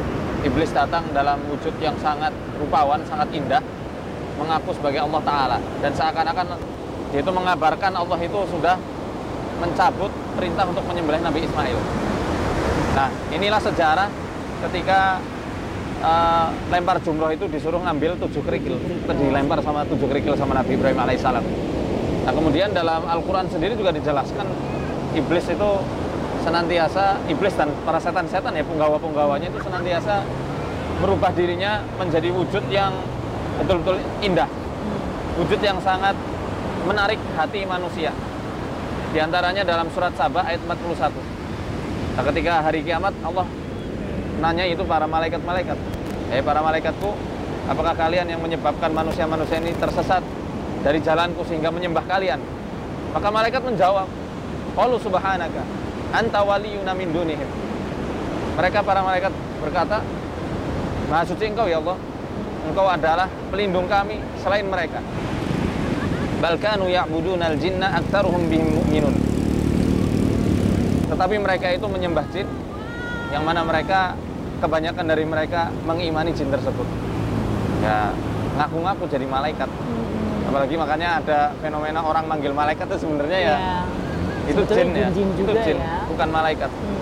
iblis 0.49 0.73
datang 0.73 1.05
dalam 1.12 1.37
wujud 1.53 1.77
yang 1.77 1.92
sangat 2.01 2.33
rupawan 2.57 3.05
sangat 3.05 3.29
indah 3.37 3.61
mengaku 4.40 4.73
sebagai 4.73 5.05
Allah 5.05 5.21
Ta'ala. 5.29 5.59
Dan 5.85 5.92
seakan-akan 5.92 6.57
dia 7.12 7.21
itu 7.21 7.33
mengabarkan 7.37 7.92
Allah 8.01 8.16
itu 8.16 8.40
sudah 8.49 8.81
mencabut 9.59 10.11
perintah 10.38 10.64
untuk 10.66 10.87
menyembelih 10.87 11.23
Nabi 11.23 11.44
Ismail. 11.44 11.79
Nah 12.94 13.09
inilah 13.35 13.61
sejarah 13.62 14.09
ketika 14.68 15.23
uh, 16.03 16.51
lempar 16.71 16.99
jumroh 17.03 17.31
itu 17.31 17.47
disuruh 17.51 17.83
ngambil 17.83 18.18
tujuh 18.27 18.42
kerikil. 18.42 18.79
Dilempar 19.07 19.62
sama 19.62 19.87
tujuh 19.87 20.07
kerikil 20.07 20.35
sama 20.38 20.55
Nabi 20.59 20.79
Ibrahim 20.79 20.99
alaihissalam 21.03 21.44
nah 22.29 22.37
kemudian 22.37 22.68
dalam 22.77 23.09
Al-Quran 23.09 23.49
sendiri 23.49 23.73
juga 23.73 23.88
dijelaskan 23.88 24.44
iblis 25.16 25.49
itu 25.49 25.71
senantiasa 26.44 27.25
iblis 27.25 27.57
dan 27.57 27.73
para 27.88 27.97
setan-setan 27.97 28.53
ya 28.53 28.61
penggawa-penggawanya 28.68 29.49
itu 29.49 29.57
senantiasa 29.64 30.29
merubah 31.01 31.33
dirinya 31.33 31.81
menjadi 31.97 32.29
wujud 32.29 32.68
yang 32.68 32.92
betul-betul 33.57 33.97
indah. 34.21 34.44
Wujud 35.40 35.57
yang 35.64 35.81
sangat 35.81 36.12
menarik 36.85 37.16
hati 37.33 37.64
manusia 37.64 38.12
di 39.09 39.18
antaranya 39.25 39.64
dalam 39.64 39.88
surat 39.88 40.12
Sabah 40.12 40.44
ayat 40.44 40.61
41 40.68 41.16
nah, 42.12 42.23
ketika 42.29 42.61
hari 42.61 42.85
kiamat 42.85 43.16
Allah 43.25 43.49
nanya 44.38 44.64
itu 44.68 44.85
para 44.87 45.09
malaikat-malaikat. 45.09 45.79
Eh 46.29 46.44
para 46.44 46.61
malaikatku 46.61 47.11
apakah 47.73 47.97
kalian 47.97 48.29
yang 48.29 48.40
menyebabkan 48.44 48.92
manusia-manusia 48.92 49.59
ini 49.59 49.75
tersesat 49.75 50.23
dari 50.85 51.01
jalanku 51.03 51.42
sehingga 51.49 51.73
menyembah 51.73 52.05
kalian? 52.07 52.38
Maka 53.16 53.29
malaikat 53.33 53.64
menjawab 53.64 54.07
Qalu 54.77 54.97
subhanaka 55.03 55.62
anta 56.14 56.40
waliyuna 56.44 56.92
min 56.94 57.11
dunihim. 57.11 57.49
Mereka 58.61 58.85
para 58.85 59.03
malaikat 59.03 59.33
berkata 59.59 60.05
Maha 61.09 61.25
suci 61.25 61.49
engkau 61.49 61.64
ya 61.64 61.81
Allah. 61.81 61.97
Engkau 62.68 62.85
adalah 62.85 63.27
pelindung 63.49 63.88
kami 63.88 64.21
selain 64.44 64.68
mereka 64.68 65.01
balkanu 66.38 66.87
ya'buduna 66.87 67.51
al-jinna 67.51 67.98
aktsaruhum 67.98 68.46
bihim 68.46 68.68
mu'minun 68.72 69.14
tetapi 71.09 71.37
mereka 71.37 71.72
itu 71.72 71.87
menyembah 71.88 72.24
jin 72.31 72.46
yang 73.33 73.42
mana 73.42 73.64
mereka 73.64 74.14
kebanyakan 74.61 75.05
dari 75.05 75.24
mereka 75.24 75.70
mengimani 75.83 76.31
jin 76.31 76.48
tersebut 76.48 76.87
ya 77.83 78.12
ngaku-ngaku 78.57 79.05
jadi 79.07 79.27
malaikat 79.27 79.70
apalagi 80.48 80.74
makanya 80.74 81.20
ada 81.20 81.38
fenomena 81.59 82.01
orang 82.01 82.24
manggil 82.27 82.53
malaikat 82.53 82.87
itu 82.88 82.98
sebenarnya 83.03 83.38
ya 83.38 83.57
Iya. 84.48 84.55
itu 84.57 84.62
jin 84.64 84.88
ya 84.96 85.09
jin-jin 85.12 85.44
itu 85.44 85.55
jin 85.61 85.77
ya. 85.77 86.09
bukan 86.09 86.29
malaikat 86.33 86.70
Hmm. 86.72 86.96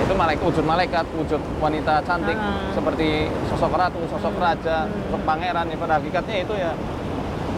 itu 0.00 0.14
malaikat 0.16 0.40
wujud 0.42 0.64
malaikat 0.64 1.04
wujud 1.12 1.36
wanita 1.60 2.00
cantik 2.02 2.32
Ah. 2.32 2.72
seperti 2.72 3.28
sosok 3.46 3.76
ratu 3.76 4.00
sosok 4.08 4.32
Hmm. 4.32 4.40
raja 4.40 4.88
sosok 4.88 5.22
pangeran 5.22 5.68
ya 5.68 5.76
pada 5.76 6.00
hakikatnya 6.00 6.36
itu 6.42 6.54
ya 6.56 6.72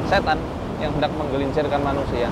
setan 0.07 0.39
yang 0.79 0.91
hendak 0.93 1.13
menggelincirkan 1.15 1.81
manusia 1.81 2.29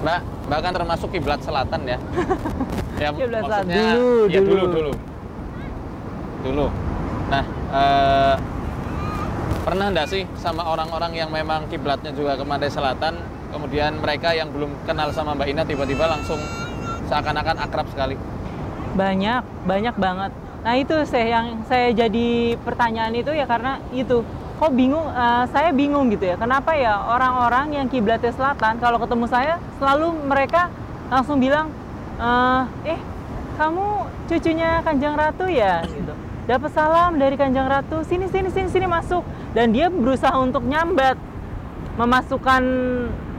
mbak 0.00 0.20
bahkan 0.46 0.72
termasuk 0.72 1.08
kiblat 1.08 1.40
selatan 1.40 1.80
ya 1.86 1.98
ya 3.02 3.08
Kiblat 3.10 3.42
selatan. 3.42 3.64
maksudnya 3.64 3.84
Dulu, 3.96 4.12
ya 4.28 4.40
dulu 4.40 4.52
dulu. 4.54 4.68
dulu 4.70 4.92
dulu 6.44 6.66
nah 7.24 7.44
eh, 7.72 8.34
pernah 9.64 9.86
enggak 9.88 10.06
sih 10.06 10.22
sama 10.36 10.60
orang-orang 10.62 11.12
yang 11.16 11.32
memang 11.32 11.64
kiblatnya 11.66 12.12
juga 12.12 12.36
ke 12.36 12.44
Pantai 12.44 12.68
Selatan 12.68 13.16
kemudian 13.48 13.96
mereka 13.96 14.36
yang 14.36 14.52
belum 14.52 14.68
kenal 14.84 15.08
sama 15.08 15.32
Mbak 15.32 15.48
Ina 15.48 15.62
tiba-tiba 15.64 16.04
langsung 16.04 16.36
seakan-akan 17.08 17.56
akrab 17.60 17.88
sekali 17.88 18.16
Banyak, 18.94 19.66
banyak 19.66 19.96
banget. 19.98 20.30
Nah 20.62 20.78
itu 20.78 20.94
saya 21.02 21.26
yang 21.26 21.66
saya 21.66 21.90
jadi 21.90 22.54
pertanyaan 22.62 23.10
itu 23.10 23.34
ya 23.34 23.42
karena 23.42 23.82
itu 23.90 24.22
kok 24.54 24.70
bingung, 24.72 25.06
eh, 25.10 25.44
saya 25.50 25.70
bingung 25.74 26.08
gitu 26.14 26.30
ya. 26.30 26.36
Kenapa 26.38 26.78
ya 26.78 26.94
orang-orang 27.10 27.74
yang 27.74 27.86
kiblatnya 27.90 28.30
selatan 28.30 28.78
kalau 28.78 29.02
ketemu 29.02 29.26
saya 29.26 29.58
selalu 29.82 30.14
mereka 30.24 30.70
langsung 31.10 31.42
bilang, 31.42 31.70
eh, 32.18 32.94
eh 32.96 33.00
kamu 33.54 33.86
cucunya 34.26 34.82
Kanjeng 34.82 35.14
Ratu 35.14 35.46
ya 35.46 35.82
gitu. 35.86 36.14
Dapat 36.44 36.70
salam 36.76 37.16
dari 37.16 37.34
Kanjeng 37.40 37.66
Ratu, 37.66 38.04
sini 38.04 38.28
sini 38.28 38.50
sini 38.52 38.68
sini 38.68 38.86
masuk. 38.86 39.24
Dan 39.54 39.70
dia 39.70 39.86
berusaha 39.86 40.34
untuk 40.38 40.66
nyambat 40.66 41.18
memasukkan 41.94 42.62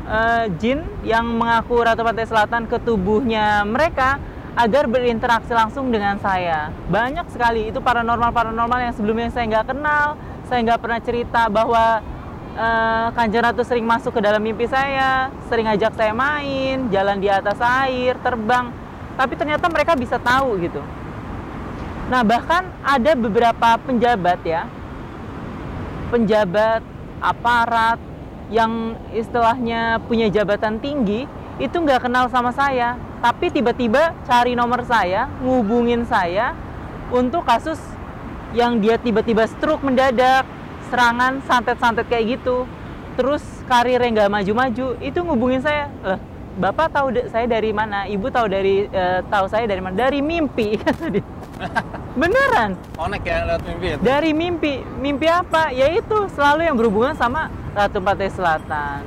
eh, 0.08 0.46
jin 0.60 0.84
yang 1.04 1.28
mengaku 1.28 1.80
Ratu 1.84 2.04
Pantai 2.04 2.28
Selatan 2.28 2.68
ke 2.68 2.78
tubuhnya 2.80 3.64
mereka 3.68 4.20
agar 4.56 4.88
berinteraksi 4.88 5.52
langsung 5.52 5.92
dengan 5.92 6.16
saya. 6.24 6.72
Banyak 6.88 7.28
sekali 7.28 7.76
itu 7.76 7.84
paranormal-paranormal 7.84 8.80
yang 8.88 8.94
sebelumnya 8.96 9.28
saya 9.28 9.52
nggak 9.52 9.76
kenal, 9.76 10.16
saya 10.46 10.62
nggak 10.66 10.82
pernah 10.82 11.00
cerita 11.02 11.50
bahwa 11.50 12.02
eh, 12.56 13.08
Kanjeng 13.14 13.44
Ratu 13.44 13.62
sering 13.66 13.86
masuk 13.86 14.16
ke 14.16 14.22
dalam 14.22 14.42
mimpi 14.42 14.70
saya, 14.70 15.34
sering 15.50 15.68
ajak 15.70 15.94
saya 15.98 16.14
main, 16.14 16.90
jalan 16.90 17.18
di 17.20 17.30
atas 17.30 17.58
air, 17.60 18.18
terbang. 18.22 18.70
Tapi 19.16 19.34
ternyata 19.36 19.66
mereka 19.68 19.98
bisa 19.98 20.22
tahu 20.22 20.60
gitu. 20.62 20.82
Nah 22.06 22.22
bahkan 22.22 22.70
ada 22.86 23.18
beberapa 23.18 23.82
penjabat 23.82 24.40
ya, 24.46 24.70
penjabat 26.14 26.86
aparat 27.18 27.98
yang 28.54 28.94
istilahnya 29.10 29.98
punya 30.06 30.30
jabatan 30.30 30.78
tinggi 30.78 31.26
itu 31.58 31.74
nggak 31.74 32.06
kenal 32.06 32.30
sama 32.30 32.54
saya, 32.54 33.00
tapi 33.24 33.50
tiba-tiba 33.50 34.14
cari 34.28 34.54
nomor 34.54 34.86
saya, 34.86 35.26
ngubungin 35.42 36.06
saya 36.06 36.54
untuk 37.10 37.48
kasus 37.48 37.80
yang 38.56 38.80
dia 38.80 38.96
tiba-tiba 38.96 39.44
stroke 39.46 39.84
mendadak, 39.84 40.48
serangan 40.88 41.44
santet-santet 41.44 42.08
kayak 42.08 42.40
gitu. 42.40 42.64
Terus 43.20 43.44
karirnya 43.68 44.24
nggak 44.24 44.32
maju-maju, 44.32 44.88
itu 45.00 45.20
ngubungin 45.20 45.60
saya. 45.60 45.92
Lah, 46.02 46.20
Bapak 46.56 46.88
tahu 46.88 47.12
saya 47.28 47.52
dari 47.52 47.76
mana? 47.76 48.08
Ibu 48.08 48.32
tahu 48.32 48.48
dari 48.48 48.88
eh, 48.88 49.20
tahu 49.28 49.46
saya 49.52 49.68
dari 49.68 49.84
mana? 49.84 49.92
Dari 49.92 50.24
mimpi 50.24 50.76
kata 50.82 51.12
dia. 51.12 51.24
Beneran, 52.16 52.80
Connect 52.96 53.28
ya 53.28 53.44
lewat 53.44 53.64
mimpi 53.68 53.88
itu. 53.92 54.00
dari 54.00 54.32
mimpi. 54.32 54.74
Mimpi 55.04 55.28
apa? 55.28 55.76
Yaitu 55.76 56.32
selalu 56.32 56.64
yang 56.64 56.80
berhubungan 56.80 57.12
sama 57.12 57.52
Ratu 57.76 58.00
Pantai 58.00 58.32
Selatan. 58.32 59.04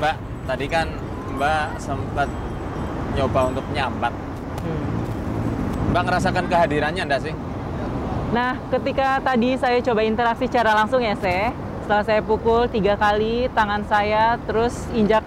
Mbak, 0.00 0.16
tadi 0.48 0.64
kan 0.64 0.88
Mbak 1.36 1.66
sempat 1.76 2.28
nyoba 3.12 3.40
untuk 3.52 3.64
nyambat. 3.76 4.12
Hmm. 4.64 4.88
Mbak 5.92 6.02
ngerasakan 6.08 6.44
kehadirannya 6.48 7.02
enggak 7.04 7.20
sih? 7.28 7.34
Nah, 8.28 8.60
ketika 8.68 9.24
tadi 9.24 9.56
saya 9.56 9.80
coba 9.80 10.04
interaksi 10.04 10.44
secara 10.52 10.76
langsung 10.76 11.00
ya, 11.00 11.16
saya 11.16 11.56
setelah 11.80 12.04
saya 12.04 12.20
pukul 12.20 12.68
tiga 12.68 13.00
kali 13.00 13.48
tangan 13.56 13.88
saya, 13.88 14.36
terus 14.44 14.84
injak 14.92 15.24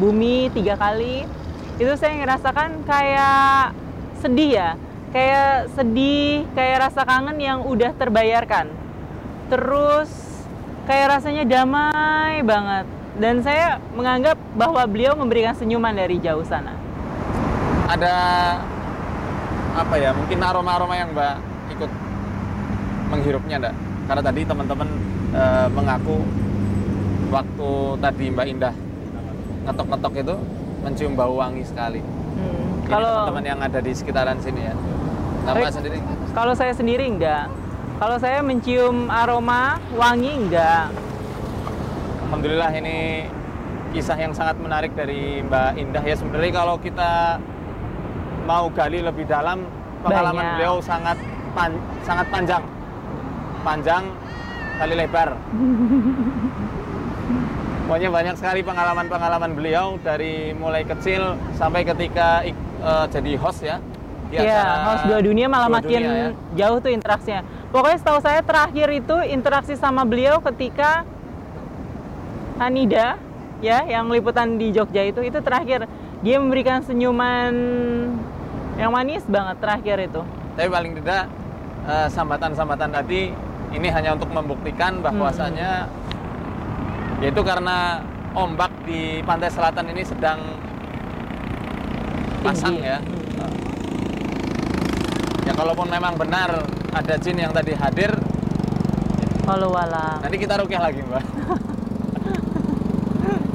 bumi 0.00 0.48
tiga 0.56 0.80
kali, 0.80 1.28
itu 1.76 1.92
saya 2.00 2.16
ngerasakan 2.16 2.88
kayak 2.88 3.76
sedih 4.24 4.50
ya, 4.56 4.70
kayak 5.12 5.68
sedih, 5.76 6.48
kayak 6.56 6.88
rasa 6.88 7.04
kangen 7.04 7.36
yang 7.36 7.60
udah 7.68 7.92
terbayarkan. 7.92 8.72
Terus 9.52 10.08
kayak 10.88 11.20
rasanya 11.20 11.44
damai 11.44 12.40
banget. 12.40 12.88
Dan 13.18 13.44
saya 13.44 13.76
menganggap 13.92 14.40
bahwa 14.56 14.80
beliau 14.88 15.12
memberikan 15.18 15.52
senyuman 15.52 15.92
dari 15.92 16.16
jauh 16.16 16.46
sana. 16.48 16.72
Ada 17.92 18.16
apa 19.76 19.94
ya? 20.00 20.16
Mungkin 20.16 20.38
aroma-aroma 20.40 20.94
yang 20.96 21.12
Mbak 21.12 21.47
menghirupnya 23.08 23.56
enggak? 23.58 23.74
Karena 24.08 24.22
tadi 24.24 24.40
teman-teman 24.44 24.88
eh, 25.32 25.68
mengaku 25.72 26.16
waktu 27.28 27.70
tadi 28.00 28.24
Mbak 28.32 28.46
Indah 28.48 28.74
ngetok-ngetok 29.68 30.14
itu 30.16 30.34
mencium 30.80 31.12
bau 31.12 31.36
wangi 31.36 31.60
sekali. 31.60 32.00
Hmm. 32.00 32.84
Ini 32.84 32.88
Kalau 32.88 33.12
teman-teman 33.28 33.44
yang 33.44 33.60
ada 33.60 33.78
di 33.78 33.92
sekitaran 33.92 34.38
sini 34.40 34.64
ya. 34.64 34.74
Nah, 35.44 35.52
Mbak 35.52 35.64
Baik. 35.64 35.74
sendiri 35.76 35.96
Kalau 36.32 36.52
saya 36.56 36.72
sendiri 36.72 37.04
enggak. 37.04 37.46
Kalau 37.98 38.16
saya 38.16 38.38
mencium 38.40 39.10
aroma 39.10 39.76
wangi 39.92 40.30
enggak. 40.30 40.88
Alhamdulillah 42.28 42.70
ini 42.76 43.26
kisah 43.90 44.14
yang 44.14 44.36
sangat 44.36 44.60
menarik 44.60 44.92
dari 44.92 45.40
Mbak 45.42 45.70
Indah 45.76 46.04
ya 46.04 46.14
sebenarnya 46.14 46.52
kalau 46.54 46.76
kita 46.76 47.40
mau 48.44 48.68
gali 48.68 49.00
lebih 49.00 49.24
dalam 49.24 49.64
pengalaman 50.04 50.40
Banyak. 50.40 50.54
beliau 50.56 50.76
sangat 50.80 51.16
pan- 51.52 51.80
sangat 52.04 52.28
panjang 52.28 52.62
panjang 53.60 54.04
kali 54.78 54.94
lebar 54.94 55.34
pokoknya 57.84 58.10
banyak 58.10 58.34
sekali 58.36 58.60
pengalaman-pengalaman 58.60 59.52
beliau 59.52 59.96
dari 59.98 60.52
mulai 60.52 60.84
kecil 60.84 61.34
sampai 61.56 61.82
ketika 61.82 62.44
ik- 62.44 62.54
eh, 62.80 63.06
jadi 63.08 63.32
host 63.36 63.62
ya 63.62 63.78
Iya, 64.28 64.60
host 64.84 65.08
dua 65.08 65.24
dunia 65.24 65.48
malah 65.48 65.72
Dua 65.72 65.76
makin 65.80 66.00
Dunia 66.04 66.12
ya. 66.12 66.28
jauh 66.52 66.84
tuh 66.84 66.92
interaksinya. 66.92 67.40
Pokoknya 67.72 67.96
setahu 67.96 68.20
saya 68.20 68.44
terakhir 68.44 68.92
itu 68.92 69.16
interaksi 69.24 69.72
sama 69.72 70.04
beliau 70.04 70.36
ketika 70.44 71.08
Hanida 72.60 73.16
ya 73.64 73.88
yang 73.88 74.12
liputan 74.12 74.60
di 74.60 74.68
Jogja 74.68 75.00
itu 75.00 75.24
itu 75.24 75.40
terakhir 75.40 75.88
dia 76.20 76.36
memberikan 76.36 76.84
senyuman 76.84 77.56
yang 78.76 78.92
manis 78.92 79.24
banget 79.24 79.56
terakhir 79.58 79.96
itu. 80.04 80.20
Tapi 80.60 80.68
paling 80.68 80.92
tidak 81.00 81.24
eh, 81.86 82.08
sambatan-sambatan 82.12 82.90
tadi 82.92 83.32
ini 83.70 83.88
hanya 83.88 84.14
untuk 84.14 84.30
membuktikan 84.30 85.00
bahwasanya 85.00 85.86
yaitu 87.18 87.42
karena 87.42 88.00
ombak 88.32 88.70
di 88.82 89.20
pantai 89.22 89.50
selatan 89.50 89.90
ini 89.90 90.02
sedang 90.02 90.38
pasang 92.40 92.78
Tinggi. 92.78 92.86
ya. 92.86 92.98
Ya 95.44 95.52
kalaupun 95.52 95.88
memang 95.88 96.14
benar 96.14 96.62
ada 96.92 97.14
jin 97.16 97.36
yang 97.36 97.50
tadi 97.50 97.72
hadir, 97.72 98.12
Walau 99.42 99.72
wala. 99.72 100.20
nanti 100.20 100.36
kita 100.36 100.60
rukyah 100.60 100.78
lagi 100.78 101.00
mbak. 101.02 101.24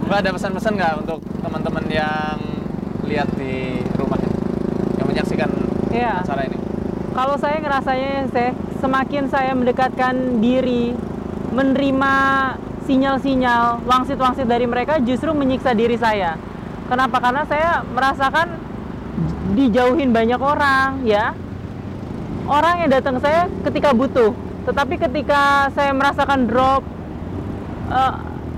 mbak 0.04 0.18
ada 0.20 0.30
pesan-pesan 0.34 0.74
nggak 0.74 0.94
untuk 1.06 1.20
teman-teman 1.40 1.86
yang 1.88 2.38
lihat 3.06 3.30
di 3.38 3.78
rumah 3.96 4.18
yang 4.98 5.08
menyaksikan 5.08 5.50
Iya. 5.94 6.26
acara 6.26 6.44
ini? 6.44 6.58
Kalau 7.14 7.36
saya 7.38 7.62
ngerasanya 7.62 8.26
saya 8.28 8.50
semakin 8.84 9.32
saya 9.32 9.56
mendekatkan 9.56 10.44
diri 10.44 10.92
menerima 11.56 12.14
sinyal-sinyal 12.84 13.80
wangsit-wangsit 13.88 14.44
dari 14.44 14.68
mereka 14.68 15.00
justru 15.00 15.32
menyiksa 15.32 15.72
diri 15.72 15.96
saya. 15.96 16.36
Kenapa? 16.92 17.24
Karena 17.24 17.48
saya 17.48 17.80
merasakan 17.88 18.60
dijauhin 19.56 20.12
banyak 20.12 20.42
orang 20.44 21.08
ya. 21.08 21.32
Orang 22.44 22.84
yang 22.84 22.92
datang 22.92 23.24
saya 23.24 23.48
ketika 23.64 23.96
butuh, 23.96 24.36
tetapi 24.68 25.00
ketika 25.00 25.72
saya 25.72 25.96
merasakan 25.96 26.44
drop 26.44 26.84
eh, 27.88 28.16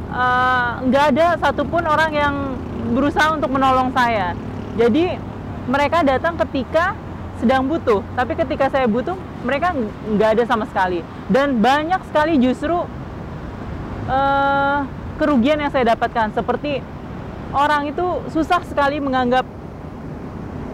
eh, 0.10 0.72
nggak 0.90 1.06
ada 1.14 1.28
satupun 1.38 1.86
orang 1.86 2.12
yang 2.18 2.36
berusaha 2.98 3.30
untuk 3.38 3.54
menolong 3.54 3.94
saya. 3.94 4.34
Jadi 4.74 5.22
mereka 5.70 6.02
datang 6.02 6.34
ketika 6.42 6.98
sedang 7.38 7.70
butuh, 7.70 8.02
tapi 8.18 8.34
ketika 8.34 8.74
saya 8.74 8.90
butuh 8.90 9.14
mereka 9.46 9.72
ng- 9.72 10.18
nggak 10.18 10.30
ada 10.36 10.44
sama 10.50 10.66
sekali. 10.66 11.06
Dan 11.30 11.62
banyak 11.62 12.02
sekali 12.10 12.42
justru 12.42 12.76
eh, 14.10 14.80
kerugian 15.22 15.62
yang 15.62 15.72
saya 15.72 15.94
dapatkan, 15.94 16.34
seperti 16.34 16.82
orang 17.54 17.94
itu 17.94 18.06
susah 18.34 18.66
sekali 18.66 18.98
menganggap 18.98 19.46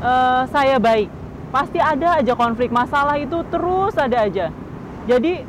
eh, 0.02 0.44
saya 0.50 0.80
baik. 0.80 1.12
Pasti 1.52 1.84
ada 1.84 2.24
aja 2.24 2.32
konflik, 2.32 2.72
masalah 2.72 3.20
itu 3.20 3.44
terus 3.52 3.94
ada 4.00 4.24
aja. 4.24 4.48
Jadi 5.04 5.44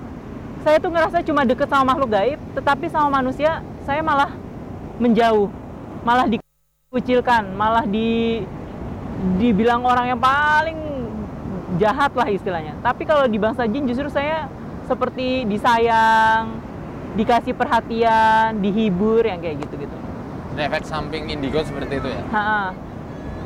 saya 0.67 0.83
tuh 0.83 0.91
ngerasa 0.91 1.23
cuma 1.23 1.47
deket 1.47 1.71
sama 1.71 1.95
makhluk 1.95 2.11
gaib, 2.11 2.39
tetapi 2.59 2.91
sama 2.91 3.23
manusia 3.23 3.63
saya 3.87 4.03
malah 4.03 4.31
menjauh, 4.99 5.51
malah 6.03 6.27
dikucilkan, 6.27 7.55
malah 7.55 7.87
di 7.87 8.43
dibilang 9.39 9.87
orang 9.87 10.15
yang 10.15 10.21
paling 10.21 10.79
jahat 11.79 12.13
lah 12.13 12.29
istilahnya. 12.29 12.77
Tapi 12.81 13.03
kalau 13.05 13.25
di 13.29 13.39
bangsa 13.41 13.69
jin 13.69 13.85
justru 13.89 14.09
saya 14.13 14.49
seperti 14.89 15.47
disayang, 15.49 16.59
dikasih 17.17 17.55
perhatian, 17.55 18.59
dihibur 18.61 19.23
yang 19.25 19.41
kayak 19.41 19.63
gitu-gitu. 19.63 19.97
Efek 20.53 20.85
samping 20.85 21.33
indigo 21.33 21.65
seperti 21.65 21.97
itu 21.97 22.09
ya. 22.13 22.23
Ha-ha. 22.29 22.65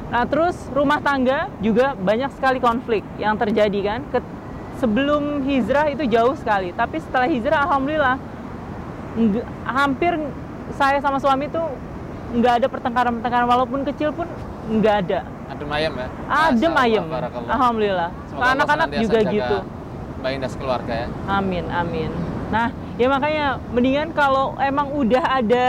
Nah 0.06 0.24
terus 0.26 0.58
rumah 0.74 0.98
tangga 1.02 1.50
juga 1.62 1.94
banyak 1.94 2.30
sekali 2.34 2.58
konflik 2.58 3.02
yang 3.18 3.38
terjadi 3.38 3.80
kan. 3.82 4.00
Ke- 4.10 4.34
sebelum 4.76 5.40
hijrah 5.46 5.88
itu 5.88 6.04
jauh 6.04 6.36
sekali, 6.36 6.68
tapi 6.76 7.00
setelah 7.00 7.24
hijrah 7.24 7.64
alhamdulillah 7.64 8.16
hampir 9.64 10.12
saya 10.76 11.00
sama 11.00 11.16
suami 11.16 11.48
tuh 11.48 11.64
nggak 12.36 12.60
ada 12.60 12.66
pertengkaran-pertengkaran 12.68 13.48
walaupun 13.48 13.80
kecil 13.88 14.12
pun 14.12 14.28
nggak 14.68 14.96
ada. 15.06 15.20
Adem 15.46 15.70
ayem 15.70 15.92
ya. 15.94 16.08
Adem 16.26 16.74
ayem. 16.74 17.04
Alhamdulillah. 17.46 18.10
Anak-anak 18.34 18.88
juga 18.98 19.18
jaga 19.22 19.32
gitu. 19.32 19.56
Mbak 20.20 20.30
Indah 20.32 20.50
sekeluarga 20.50 20.92
ya. 21.06 21.08
Amin, 21.30 21.64
amin. 21.70 22.10
Nah, 22.50 22.70
ya 22.98 23.06
makanya 23.10 23.46
mendingan 23.70 24.10
kalau 24.14 24.54
emang 24.58 24.90
udah 24.94 25.24
ada 25.42 25.68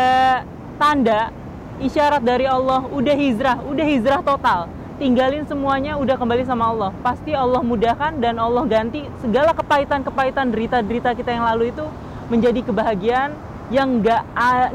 tanda 0.77 1.29
isyarat 1.77 2.21
dari 2.25 2.49
Allah, 2.49 2.85
udah 2.89 3.15
hijrah, 3.17 3.57
udah 3.65 3.85
hijrah 3.85 4.21
total. 4.25 4.69
Tinggalin 4.97 5.45
semuanya, 5.45 5.93
udah 5.93 6.17
kembali 6.17 6.41
sama 6.41 6.73
Allah. 6.73 6.89
Pasti 7.05 7.29
Allah 7.37 7.61
mudahkan 7.61 8.17
dan 8.17 8.41
Allah 8.41 8.65
ganti 8.65 9.05
segala 9.21 9.53
kepahitan-kepahitan 9.53 10.49
derita-derita 10.49 11.13
kita 11.13 11.37
yang 11.37 11.45
lalu 11.45 11.69
itu 11.69 11.85
menjadi 12.33 12.65
kebahagiaan 12.65 13.37
yang 13.67 13.99
nggak 13.99 14.21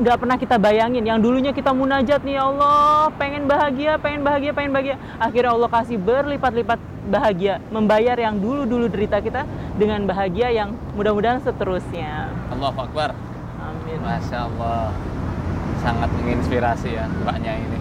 nggak 0.04 0.16
pernah 0.20 0.36
kita 0.36 0.56
bayangin. 0.60 1.04
Yang 1.04 1.18
dulunya 1.24 1.52
kita 1.52 1.72
munajat 1.72 2.20
nih 2.24 2.36
ya 2.36 2.42
Allah, 2.48 3.08
pengen 3.16 3.48
bahagia, 3.48 3.96
pengen 3.96 4.20
bahagia, 4.20 4.50
pengen 4.52 4.72
bahagia. 4.72 4.96
Akhirnya 5.16 5.52
Allah 5.56 5.70
kasih 5.72 5.96
berlipat-lipat 5.96 6.78
bahagia, 7.08 7.58
membayar 7.72 8.14
yang 8.14 8.36
dulu-dulu 8.38 8.86
derita 8.92 9.18
kita 9.18 9.48
dengan 9.80 10.04
bahagia 10.04 10.52
yang 10.52 10.76
mudah-mudahan 10.94 11.40
seterusnya. 11.40 12.28
Allahu 12.52 12.78
Akbar. 12.84 13.16
Amin. 13.58 13.98
Masya 14.02 14.38
Allah. 14.52 14.92
Sangat 15.82 16.10
menginspirasi 16.14 16.94
ya 16.94 17.10
mbaknya 17.26 17.52
ini. 17.58 17.78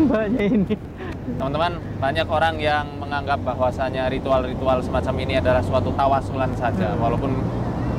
Banyak 0.10 0.44
ini. 0.48 0.74
Teman-teman, 1.36 1.76
banyak 2.00 2.26
orang 2.26 2.56
yang 2.58 2.86
menganggap 2.96 3.38
bahwasanya 3.44 4.08
ritual-ritual 4.08 4.80
semacam 4.80 5.14
ini 5.20 5.34
adalah 5.38 5.62
suatu 5.62 5.92
tawasulan 5.94 6.50
saja, 6.56 6.96
Hmm. 6.96 7.00
walaupun 7.04 7.30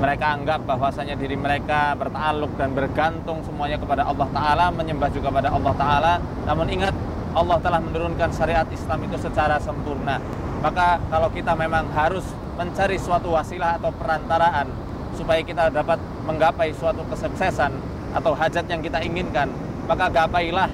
mereka 0.01 0.33
anggap 0.33 0.65
bahwasanya 0.65 1.13
diri 1.13 1.37
mereka 1.37 1.93
bertakluk 1.93 2.57
dan 2.57 2.73
bergantung 2.73 3.45
semuanya 3.45 3.77
kepada 3.77 4.01
Allah 4.09 4.25
Ta'ala, 4.33 4.65
menyembah 4.73 5.13
juga 5.13 5.29
kepada 5.29 5.53
Allah 5.53 5.73
Ta'ala. 5.77 6.13
Namun 6.49 6.65
ingat, 6.73 6.97
Allah 7.37 7.61
telah 7.61 7.77
menurunkan 7.77 8.33
syariat 8.33 8.65
Islam 8.73 9.05
itu 9.05 9.21
secara 9.21 9.61
sempurna. 9.61 10.17
Maka 10.65 10.97
kalau 11.05 11.29
kita 11.29 11.53
memang 11.53 11.85
harus 11.93 12.25
mencari 12.57 12.97
suatu 12.97 13.29
wasilah 13.29 13.77
atau 13.77 13.93
perantaraan 13.93 14.67
supaya 15.13 15.45
kita 15.45 15.69
dapat 15.69 16.01
menggapai 16.25 16.73
suatu 16.73 17.05
kesuksesan 17.05 17.69
atau 18.17 18.33
hajat 18.33 18.65
yang 18.73 18.81
kita 18.81 19.05
inginkan, 19.05 19.53
maka 19.85 20.09
gapailah 20.09 20.69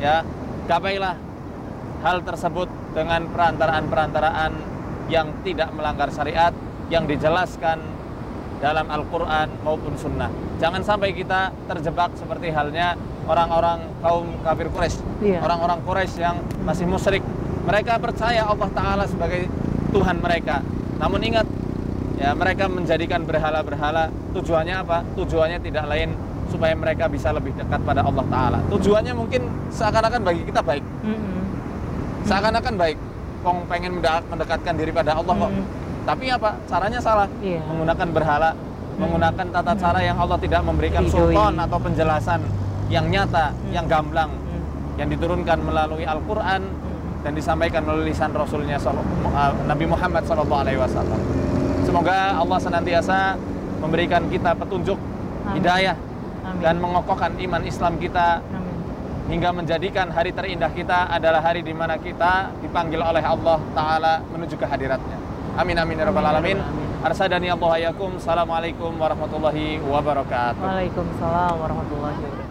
ya, 0.00 0.24
gapailah 0.64 1.20
hal 2.00 2.24
tersebut 2.24 2.68
dengan 2.96 3.28
perantaraan-perantaraan 3.28 4.52
yang 5.12 5.28
tidak 5.44 5.68
melanggar 5.76 6.08
syariat 6.08 6.56
yang 6.88 7.04
dijelaskan 7.04 7.99
dalam 8.60 8.86
Al-Quran 8.86 9.48
maupun 9.64 9.96
Sunnah. 9.96 10.28
Jangan 10.60 10.84
sampai 10.84 11.16
kita 11.16 11.48
terjebak 11.66 12.12
seperti 12.14 12.52
halnya 12.52 12.94
orang-orang 13.24 13.88
kaum 14.00 14.36
kafir 14.44 14.68
Quraisy, 14.68 15.00
Iya. 15.24 15.40
orang-orang 15.40 15.80
Quraisy 15.80 16.16
yang 16.20 16.36
masih 16.62 16.84
musyrik. 16.84 17.24
Mereka 17.64 17.96
percaya 17.96 18.44
Allah 18.44 18.68
Taala 18.70 19.04
sebagai 19.04 19.48
Tuhan 19.90 20.20
mereka. 20.20 20.60
Namun 21.00 21.20
ingat, 21.24 21.48
ya 22.16 22.36
mereka 22.36 22.68
menjadikan 22.68 23.24
berhala-berhala. 23.24 24.12
Tujuannya 24.36 24.76
apa? 24.76 25.04
Tujuannya 25.16 25.58
tidak 25.60 25.84
lain 25.88 26.12
supaya 26.50 26.74
mereka 26.74 27.06
bisa 27.06 27.32
lebih 27.32 27.56
dekat 27.56 27.80
pada 27.80 28.04
Allah 28.04 28.24
Taala. 28.28 28.58
Tujuannya 28.68 29.14
mungkin 29.14 29.42
seakan-akan 29.70 30.20
bagi 30.20 30.42
kita 30.44 30.60
baik, 30.60 30.84
Mm-mm. 31.00 31.40
seakan-akan 32.28 32.74
baik. 32.76 32.98
Kong 33.40 33.64
pengen 33.72 33.96
mendekat- 33.96 34.28
mendekatkan 34.28 34.74
diri 34.76 34.92
pada 34.92 35.16
Allah 35.16 35.32
kok. 35.32 35.52
Tapi 36.02 36.24
apa? 36.28 36.50
Caranya 36.66 37.00
salah. 37.00 37.28
Iya. 37.40 37.60
Menggunakan 37.66 38.08
berhala, 38.10 38.50
menggunakan 38.96 39.46
tata 39.50 39.72
cara 39.74 40.00
yang 40.00 40.16
Allah 40.16 40.38
tidak 40.38 40.60
memberikan 40.62 41.04
Ridhoi. 41.04 41.32
sultan 41.32 41.54
atau 41.56 41.78
penjelasan 41.78 42.40
yang 42.88 43.06
nyata, 43.06 43.54
yang 43.70 43.86
gamblang, 43.86 44.30
Mm. 44.34 44.62
yang 44.98 45.08
diturunkan 45.08 45.58
melalui 45.62 46.02
Al-Qur'an 46.02 46.62
dan 47.20 47.32
disampaikan 47.32 47.84
melalui 47.84 48.10
lisan 48.10 48.32
Rasulnya 48.32 48.80
uh, 48.80 48.92
Nabi 49.64 49.84
Muhammad 49.84 50.24
SAW. 50.24 51.20
Semoga 51.84 52.34
Allah 52.34 52.58
senantiasa 52.58 53.36
memberikan 53.78 54.26
kita 54.26 54.52
petunjuk, 54.54 54.96
Amin. 54.96 55.52
hidayah, 55.56 55.96
Amin. 56.42 56.60
dan 56.60 56.74
mengokohkan 56.76 57.32
iman 57.38 57.62
Islam 57.62 57.96
kita 57.96 58.40
Amin. 58.42 58.74
hingga 59.30 59.50
menjadikan 59.52 60.08
hari 60.08 60.32
terindah 60.32 60.70
kita 60.70 61.08
adalah 61.08 61.40
hari 61.40 61.62
di 61.62 61.72
mana 61.72 61.94
kita 61.94 62.50
dipanggil 62.58 62.98
oleh 62.98 63.22
Allah 63.22 63.58
Ta'ala 63.70 64.20
menuju 64.26 64.56
ke 64.56 64.66
hadiratnya. 64.66 65.16
Amin 65.58 65.76
amin 65.78 65.98
ya 65.98 66.04
rabbal 66.06 66.26
Amin, 66.26 66.58
alamin. 66.58 66.58
Arsadani 67.00 67.48
Allah 67.48 67.70
ayakum. 67.80 68.20
Assalamualaikum 68.20 68.92
warahmatullahi 69.00 69.80
wabarakatuh. 69.80 70.60
Waalaikumsalam 70.62 71.54
warahmatullahi 71.58 72.16
wabarakatuh. 72.20 72.49